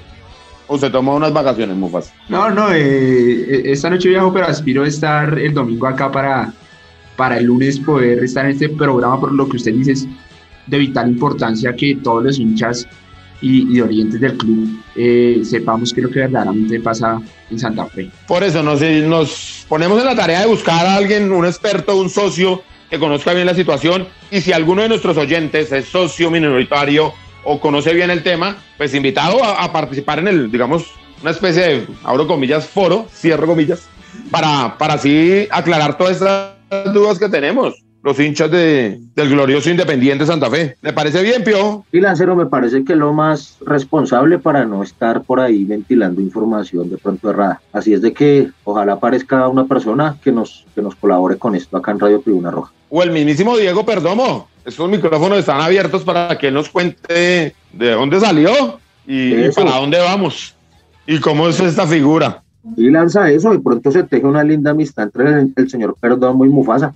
o 0.68 0.78
se 0.78 0.90
toma 0.90 1.14
unas 1.14 1.32
vacaciones, 1.32 1.76
Mufasa. 1.76 2.12
No, 2.28 2.50
no, 2.50 2.72
eh, 2.72 3.70
esta 3.70 3.90
noche 3.90 4.08
viajo, 4.10 4.32
pero 4.32 4.46
aspiro 4.46 4.84
a 4.84 4.88
estar 4.88 5.38
el 5.38 5.52
domingo 5.52 5.86
acá 5.86 6.10
para, 6.10 6.52
para 7.16 7.38
el 7.38 7.44
lunes 7.44 7.80
poder 7.80 8.22
estar 8.22 8.44
en 8.44 8.52
este 8.52 8.68
programa, 8.68 9.20
por 9.20 9.32
lo 9.32 9.48
que 9.48 9.56
usted 9.56 9.74
dice 9.74 9.92
es 9.92 10.06
de 10.66 10.78
vital 10.78 11.08
importancia 11.08 11.74
que 11.74 11.96
todos 11.96 12.22
los 12.22 12.38
hinchas 12.38 12.86
y, 13.40 13.76
y 13.76 13.80
orientes 13.80 14.20
del 14.20 14.36
club 14.36 14.82
eh, 14.96 15.42
sepamos 15.44 15.92
qué 15.92 16.00
es 16.00 16.06
lo 16.06 16.12
que 16.12 16.20
verdaderamente 16.20 16.80
pasa 16.80 17.20
en 17.50 17.58
Santa 17.58 17.86
Fe. 17.86 18.10
Por 18.26 18.42
eso 18.42 18.62
nos, 18.62 18.80
nos 18.80 19.64
ponemos 19.68 19.98
en 20.00 20.06
la 20.06 20.16
tarea 20.16 20.40
de 20.40 20.46
buscar 20.46 20.84
a 20.86 20.96
alguien, 20.96 21.32
un 21.32 21.46
experto, 21.46 21.96
un 21.96 22.10
socio 22.10 22.62
que 22.90 22.98
conozca 22.98 23.32
bien 23.34 23.46
la 23.46 23.54
situación 23.54 24.08
y 24.30 24.40
si 24.40 24.52
alguno 24.52 24.82
de 24.82 24.88
nuestros 24.88 25.16
oyentes 25.16 25.70
es 25.72 25.86
socio 25.86 26.30
minoritario 26.30 27.12
o 27.44 27.60
conoce 27.60 27.94
bien 27.94 28.10
el 28.10 28.22
tema, 28.22 28.56
pues 28.76 28.94
invitado 28.94 29.42
a, 29.42 29.72
participar 29.72 30.18
en 30.18 30.28
el, 30.28 30.50
digamos, 30.50 30.86
una 31.22 31.30
especie 31.30 31.62
de, 31.62 31.86
abro 32.04 32.26
comillas, 32.26 32.66
foro, 32.66 33.06
cierro 33.12 33.46
comillas, 33.46 33.88
para, 34.30 34.76
para 34.78 34.94
así 34.94 35.46
aclarar 35.50 35.96
todas 35.96 36.16
estas 36.16 36.92
dudas 36.92 37.18
que 37.18 37.28
tenemos 37.28 37.74
los 38.02 38.18
hinchas 38.18 38.50
de, 38.50 39.00
del 39.14 39.30
glorioso 39.30 39.70
Independiente 39.70 40.24
Santa 40.24 40.50
Fe. 40.50 40.76
¿Le 40.82 40.92
parece 40.92 41.22
bien, 41.22 41.42
Pio? 41.42 41.84
Sí, 41.90 42.00
Lancero, 42.00 42.36
me 42.36 42.46
parece 42.46 42.84
que 42.84 42.94
lo 42.94 43.12
más 43.12 43.56
responsable 43.64 44.38
para 44.38 44.64
no 44.64 44.82
estar 44.82 45.22
por 45.22 45.40
ahí 45.40 45.64
ventilando 45.64 46.20
información 46.20 46.88
de 46.90 46.96
pronto 46.98 47.30
errada. 47.30 47.60
Así 47.72 47.92
es 47.92 48.02
de 48.02 48.12
que 48.12 48.50
ojalá 48.64 48.94
aparezca 48.94 49.48
una 49.48 49.64
persona 49.64 50.16
que 50.22 50.32
nos, 50.32 50.64
que 50.74 50.82
nos 50.82 50.94
colabore 50.94 51.36
con 51.36 51.54
esto 51.54 51.76
acá 51.76 51.90
en 51.90 52.00
Radio 52.00 52.20
Tribuna 52.20 52.50
Roja. 52.50 52.72
O 52.90 53.02
el 53.02 53.10
mismísimo 53.10 53.56
Diego 53.56 53.84
Perdomo. 53.84 54.48
Estos 54.64 54.88
micrófonos 54.88 55.38
están 55.38 55.60
abiertos 55.60 56.04
para 56.04 56.36
que 56.36 56.48
él 56.48 56.54
nos 56.54 56.68
cuente 56.68 57.54
de 57.72 57.90
dónde 57.90 58.20
salió 58.20 58.78
y, 59.06 59.48
para 59.50 59.76
dónde 59.76 59.98
vamos 59.98 60.54
y 61.06 61.18
cómo 61.20 61.48
es 61.48 61.58
esta 61.58 61.86
figura. 61.86 62.42
Y 62.76 62.90
lanza 62.90 63.30
eso, 63.30 63.54
y 63.54 63.58
pronto 63.58 63.90
se 63.90 64.02
teje 64.02 64.26
una 64.26 64.44
linda 64.44 64.72
amistad 64.72 65.04
entre 65.04 65.40
el, 65.40 65.52
el 65.56 65.70
señor 65.70 65.96
Perdomo 65.98 66.44
y 66.44 66.50
Mufasa. 66.50 66.94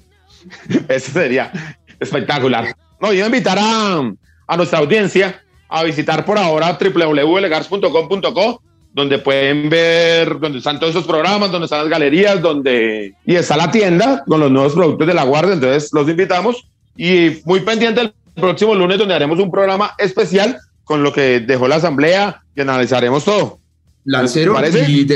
Eso 0.88 1.12
sería 1.12 1.52
espectacular. 1.98 2.74
No, 3.00 3.12
yo 3.12 3.26
invitar 3.26 3.58
a, 3.58 4.12
a 4.46 4.56
nuestra 4.56 4.78
audiencia 4.78 5.42
a 5.68 5.82
visitar 5.84 6.24
por 6.24 6.38
ahora 6.38 6.78
www.legars.com.co 6.78 8.62
donde 8.94 9.18
pueden 9.18 9.70
ver 9.70 10.38
donde 10.38 10.58
están 10.58 10.78
todos 10.78 10.94
esos 10.94 11.06
programas, 11.06 11.50
donde 11.50 11.64
están 11.64 11.80
las 11.80 11.88
galerías, 11.88 12.42
donde 12.42 13.14
y 13.24 13.34
está 13.34 13.56
la 13.56 13.70
tienda 13.70 14.22
con 14.26 14.40
los 14.40 14.50
nuevos 14.50 14.74
productos 14.74 15.06
de 15.06 15.14
la 15.14 15.24
guardia. 15.24 15.54
Entonces 15.54 15.90
los 15.92 16.08
invitamos 16.08 16.68
y 16.96 17.40
muy 17.44 17.60
pendiente 17.60 18.02
el 18.02 18.12
próximo 18.34 18.74
lunes 18.74 18.98
donde 18.98 19.14
haremos 19.14 19.38
un 19.38 19.50
programa 19.50 19.94
especial 19.98 20.58
con 20.84 21.02
lo 21.02 21.12
que 21.12 21.40
dejó 21.40 21.68
la 21.68 21.76
asamblea 21.76 22.42
y 22.54 22.60
analizaremos 22.60 23.24
todo. 23.24 23.60
Lancero, 24.04 24.56
y 24.88 25.06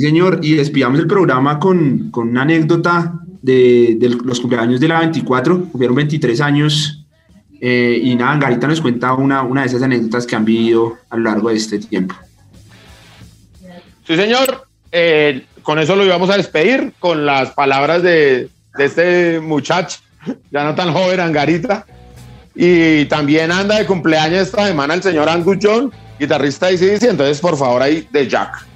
señor, 0.00 0.40
y 0.42 0.54
despidamos 0.54 0.98
el 0.98 1.06
programa 1.06 1.58
con, 1.58 2.10
con 2.10 2.28
una 2.28 2.42
anécdota 2.42 3.20
de, 3.42 3.98
los 4.24 4.40
cumpleaños 4.40 4.80
de 4.80 4.88
la 4.88 5.00
24, 5.00 5.66
cumplieron 5.70 5.96
23 5.96 6.40
años. 6.40 7.04
Eh, 7.60 8.00
y 8.02 8.14
nada, 8.14 8.32
Angarita 8.32 8.66
nos 8.66 8.80
cuenta 8.80 9.12
una, 9.12 9.42
una 9.42 9.62
de 9.62 9.68
esas 9.68 9.82
anécdotas 9.82 10.26
que 10.26 10.34
han 10.34 10.44
vivido 10.44 10.96
a 11.10 11.16
lo 11.16 11.24
largo 11.24 11.50
de 11.50 11.56
este 11.56 11.78
tiempo. 11.78 12.14
Sí, 14.06 14.16
señor. 14.16 14.66
Eh, 14.90 15.46
con 15.62 15.78
eso 15.78 15.94
lo 15.94 16.04
íbamos 16.04 16.28
a 16.30 16.36
despedir, 16.36 16.92
con 16.98 17.24
las 17.24 17.50
palabras 17.52 18.02
de, 18.02 18.48
de 18.76 18.84
este 18.84 19.40
muchacho, 19.40 20.00
ya 20.50 20.64
no 20.64 20.74
tan 20.74 20.92
joven, 20.92 21.20
Angarita. 21.20 21.86
Y 22.54 23.06
también 23.06 23.50
anda 23.50 23.78
de 23.78 23.86
cumpleaños 23.86 24.42
esta 24.42 24.66
semana 24.66 24.94
el 24.94 25.02
señor 25.02 25.28
Angus 25.28 25.58
John, 25.62 25.92
guitarrista 26.18 26.66
de 26.66 26.76
CDC. 26.76 27.04
Entonces, 27.04 27.40
por 27.40 27.56
favor, 27.56 27.80
ahí 27.80 28.06
de 28.10 28.28
Jack. 28.28 28.71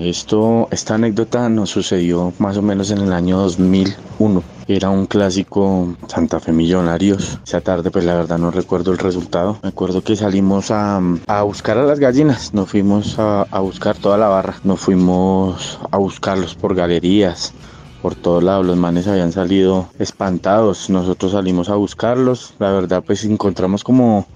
Esto, 0.00 0.68
esta 0.70 0.94
anécdota 0.94 1.48
nos 1.48 1.70
sucedió 1.70 2.32
más 2.38 2.56
o 2.56 2.62
menos 2.62 2.90
en 2.90 2.98
el 2.98 3.12
año 3.12 3.38
2001. 3.38 4.42
Era 4.68 4.90
un 4.90 5.06
clásico 5.06 5.94
Santa 6.06 6.40
Fe 6.40 6.52
Millonarios. 6.52 7.38
Esa 7.44 7.60
tarde, 7.60 7.90
pues 7.90 8.04
la 8.04 8.14
verdad 8.14 8.38
no 8.38 8.50
recuerdo 8.50 8.92
el 8.92 8.98
resultado. 8.98 9.58
Me 9.62 9.70
acuerdo 9.70 10.02
que 10.02 10.16
salimos 10.16 10.70
a, 10.70 11.00
buscar 11.44 11.78
a 11.78 11.84
las 11.84 11.98
gallinas. 11.98 12.54
Nos 12.54 12.70
fuimos 12.70 13.18
a, 13.18 13.42
a 13.42 13.60
buscar 13.60 13.96
toda 13.96 14.18
la 14.18 14.28
barra. 14.28 14.56
Nos 14.64 14.80
fuimos 14.80 15.78
a 15.90 15.96
buscarlos 15.96 16.54
por 16.54 16.74
galerías, 16.74 17.52
por 18.00 18.14
todos 18.14 18.42
lados. 18.42 18.64
Los 18.64 18.76
manes 18.76 19.08
habían 19.08 19.32
salido 19.32 19.88
espantados. 19.98 20.90
Nosotros 20.90 21.32
salimos 21.32 21.68
a 21.68 21.74
buscarlos. 21.74 22.54
La 22.58 22.70
verdad, 22.72 23.02
pues 23.04 23.24
encontramos 23.24 23.84
como 23.84 24.26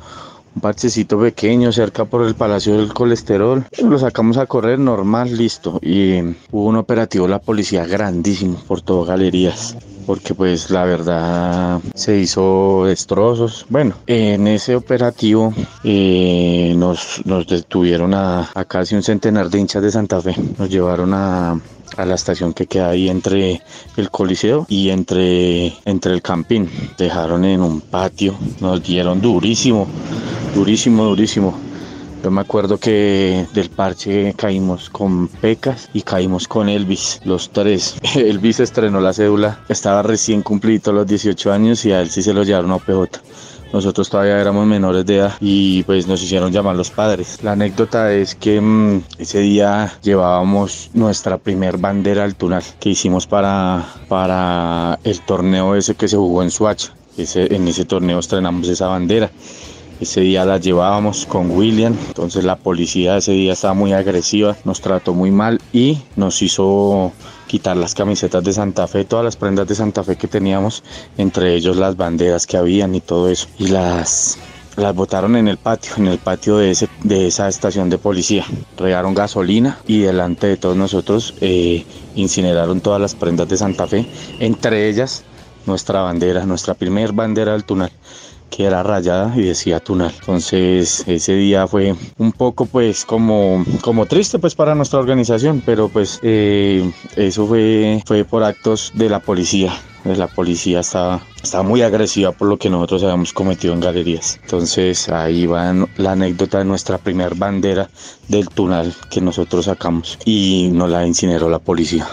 un 0.57 0.63
parchecito 0.63 1.21
pequeño 1.21 1.71
cerca 1.71 2.07
por 2.07 2.25
el 2.27 2.35
Palacio 2.35 2.79
del 2.79 2.93
Colesterol. 2.95 3.67
Lo 3.85 3.99
sacamos 3.99 4.39
a 4.39 4.47
correr 4.47 4.79
normal, 4.79 5.37
listo. 5.37 5.79
Y 5.83 6.21
hubo 6.51 6.65
un 6.65 6.77
operativo 6.77 7.29
la 7.29 7.41
policía 7.41 7.87
grandísimo 7.87 8.57
por 8.67 8.81
todas 8.81 9.09
galerías. 9.09 9.77
Porque 10.07 10.35
pues 10.35 10.71
la 10.71 10.85
verdad 10.85 11.81
se 11.95 12.17
hizo 12.17 12.85
destrozos. 12.87 13.67
Bueno, 13.69 13.97
en 14.07 14.47
ese 14.47 14.77
operativo 14.77 15.53
eh, 15.85 16.73
nos, 16.77 17.21
nos 17.27 17.47
detuvieron 17.47 18.15
a, 18.15 18.49
a 18.55 18.65
casi 18.65 18.95
un 18.95 19.03
centenar 19.03 19.51
de 19.51 19.59
hinchas 19.59 19.83
de 19.83 19.91
Santa 19.91 20.23
Fe. 20.23 20.35
Nos 20.59 20.71
llevaron 20.71 21.13
a, 21.13 21.61
a 21.97 22.05
la 22.05 22.15
estación 22.15 22.53
que 22.53 22.67
queda 22.67 22.91
ahí 22.91 23.09
entre 23.09 23.63
el 23.97 24.11
Coliseo 24.11 24.65
y 24.69 24.91
entre, 24.91 25.75
entre 25.85 26.13
el 26.13 26.23
Campín. 26.23 26.71
Dejaron 26.97 27.45
en 27.45 27.61
un 27.63 27.81
patio, 27.81 28.37
nos 28.61 28.83
dieron 28.83 29.21
durísimo, 29.21 29.89
durísimo, 30.57 31.05
durísimo. 31.05 31.55
Yo 32.25 32.31
me 32.31 32.41
acuerdo 32.41 32.79
que 32.79 33.47
del 33.53 33.69
parche 33.69 34.33
caímos 34.35 34.89
con 34.89 35.29
Pecas 35.29 35.91
y 35.93 36.01
caímos 36.01 36.49
con 36.49 36.71
Elvis, 36.71 37.21
los 37.25 37.51
tres. 37.51 37.97
Elvis 38.17 38.61
estrenó 38.61 39.01
la 39.01 39.13
cédula, 39.13 39.61
estaba 39.69 40.03
recién 40.03 40.41
cumplido 40.41 40.93
los 40.93 41.07
18 41.07 41.53
años 41.53 41.85
y 41.85 41.93
a 41.93 42.01
él 42.01 42.09
sí 42.09 42.23
se 42.23 42.33
lo 42.33 42.43
llevaron 42.43 42.73
a 42.73 42.79
PJ. 42.79 43.21
Nosotros 43.73 44.09
todavía 44.09 44.41
éramos 44.41 44.67
menores 44.67 45.05
de 45.05 45.17
edad 45.17 45.35
y 45.41 45.83
pues 45.83 46.07
nos 46.07 46.23
hicieron 46.23 46.51
llamar 46.51 46.75
los 46.75 46.91
padres. 46.91 47.43
La 47.43 47.53
anécdota 47.53 48.13
es 48.15 48.35
que 48.35 48.59
mm, 48.59 49.03
ese 49.19 49.41
día 49.41 49.93
llevábamos 50.03 50.91
nuestra 50.95 51.37
primer 51.37 51.77
bandera 51.77 52.25
al 52.25 52.35
túnel 52.35 52.63
que 52.81 52.89
hicimos 52.89 53.27
para, 53.27 53.85
para 54.09 54.99
el 55.05 55.21
torneo 55.21 55.75
ese 55.75 55.95
que 55.95 56.09
se 56.09 56.17
jugó 56.17 56.43
en 56.43 56.51
Suacha. 56.51 56.95
Ese, 57.19 57.55
en 57.55 57.69
ese 57.69 57.85
torneo 57.85 58.19
estrenamos 58.19 58.69
esa 58.69 58.89
bandera. 58.89 59.31
Ese 60.01 60.21
día 60.21 60.45
la 60.45 60.59
llevábamos 60.59 61.25
con 61.25 61.51
William, 61.51 61.97
entonces 62.09 62.45
la 62.45 62.57
policía 62.57 63.17
ese 63.17 63.33
día 63.33 63.55
estaba 63.55 63.73
muy 63.73 63.93
agresiva, 63.95 64.57
nos 64.65 64.81
trató 64.81 65.15
muy 65.15 65.31
mal 65.31 65.61
y 65.73 66.03
nos 66.17 66.43
hizo 66.43 67.13
quitar 67.47 67.77
las 67.79 67.95
camisetas 67.95 68.45
de 68.45 68.53
Santa 68.53 68.87
Fe, 68.87 69.05
todas 69.05 69.25
las 69.25 69.37
prendas 69.37 69.67
de 69.67 69.75
Santa 69.75 70.05
Fe 70.05 70.17
que 70.17 70.29
teníamos, 70.29 70.83
entre 71.17 71.55
ellos 71.55 71.77
las 71.77 71.97
banderas 71.97 72.47
que 72.47 72.59
habían 72.59 72.95
y 72.95 73.01
todo 73.01 73.31
eso. 73.31 73.49
Y 73.59 73.69
las 73.69 74.39
las 74.77 74.95
botaron 74.95 75.37
en 75.37 75.49
el 75.49 75.57
patio, 75.57 75.93
en 75.97 76.07
el 76.07 76.19
patio 76.19 76.59
de, 76.59 76.71
ese, 76.71 76.89
de 77.03 77.29
esa 77.29 77.49
estación 77.49 77.89
de 77.89 77.97
policía. 77.97 78.45
Regaron 78.77 79.15
gasolina 79.15 79.79
y 79.87 80.01
delante 80.01 80.47
de 80.47 80.59
todos 80.59 80.77
nosotros 80.77 81.35
eh, 81.41 81.87
incineraron 82.15 82.83
todas 82.83 83.01
las 83.01 83.15
prendas 83.15 83.49
de 83.49 83.57
Santa 83.57 83.87
Fe, 83.87 84.07
entre 84.39 84.91
ellas 84.91 85.25
nuestra 85.65 86.03
bandera, 86.03 86.45
nuestra 86.45 86.75
primer 86.75 87.13
bandera 87.13 87.53
del 87.53 87.65
túnel 87.65 87.91
que 88.51 88.65
era 88.65 88.83
rayada 88.83 89.33
y 89.37 89.43
decía 89.43 89.81
Tunal. 89.81 90.13
Entonces 90.19 91.05
ese 91.07 91.35
día 91.35 91.67
fue 91.67 91.95
un 92.19 92.33
poco 92.33 92.67
pues 92.67 93.05
como, 93.05 93.65
como 93.83 94.07
triste 94.07 94.39
pues 94.39 94.55
para 94.55 94.75
nuestra 94.75 94.99
organización, 94.99 95.63
pero 95.65 95.89
pues 95.89 96.21
eh, 96.23 96.91
eso 97.17 97.47
fue, 97.47 98.03
fue 98.07 98.25
por 98.25 98.43
actos 98.43 98.93
de 98.95 99.09
la 99.09 99.21
policía. 99.21 99.73
La 100.05 100.29
policía 100.29 100.81
estaba, 100.81 101.21
estaba 101.43 101.65
muy 101.65 101.83
agresiva 101.83 102.31
por 102.31 102.47
lo 102.47 102.59
que 102.59 102.71
nosotros 102.71 103.03
habíamos 103.03 103.33
cometido 103.33 103.75
en 103.75 103.81
galerías. 103.81 104.39
Entonces 104.43 105.09
ahí 105.09 105.47
va 105.47 105.75
la 105.97 106.13
anécdota 106.13 106.59
de 106.59 106.65
nuestra 106.65 106.99
primer 106.99 107.35
bandera 107.35 107.91
del 108.29 108.49
túnel 108.49 108.95
que 109.11 109.21
nosotros 109.21 109.65
sacamos 109.65 110.17
y 110.25 110.71
nos 110.73 110.91
la 110.91 111.05
incineró 111.05 111.51
la 111.51 111.59
policía. 111.59 112.07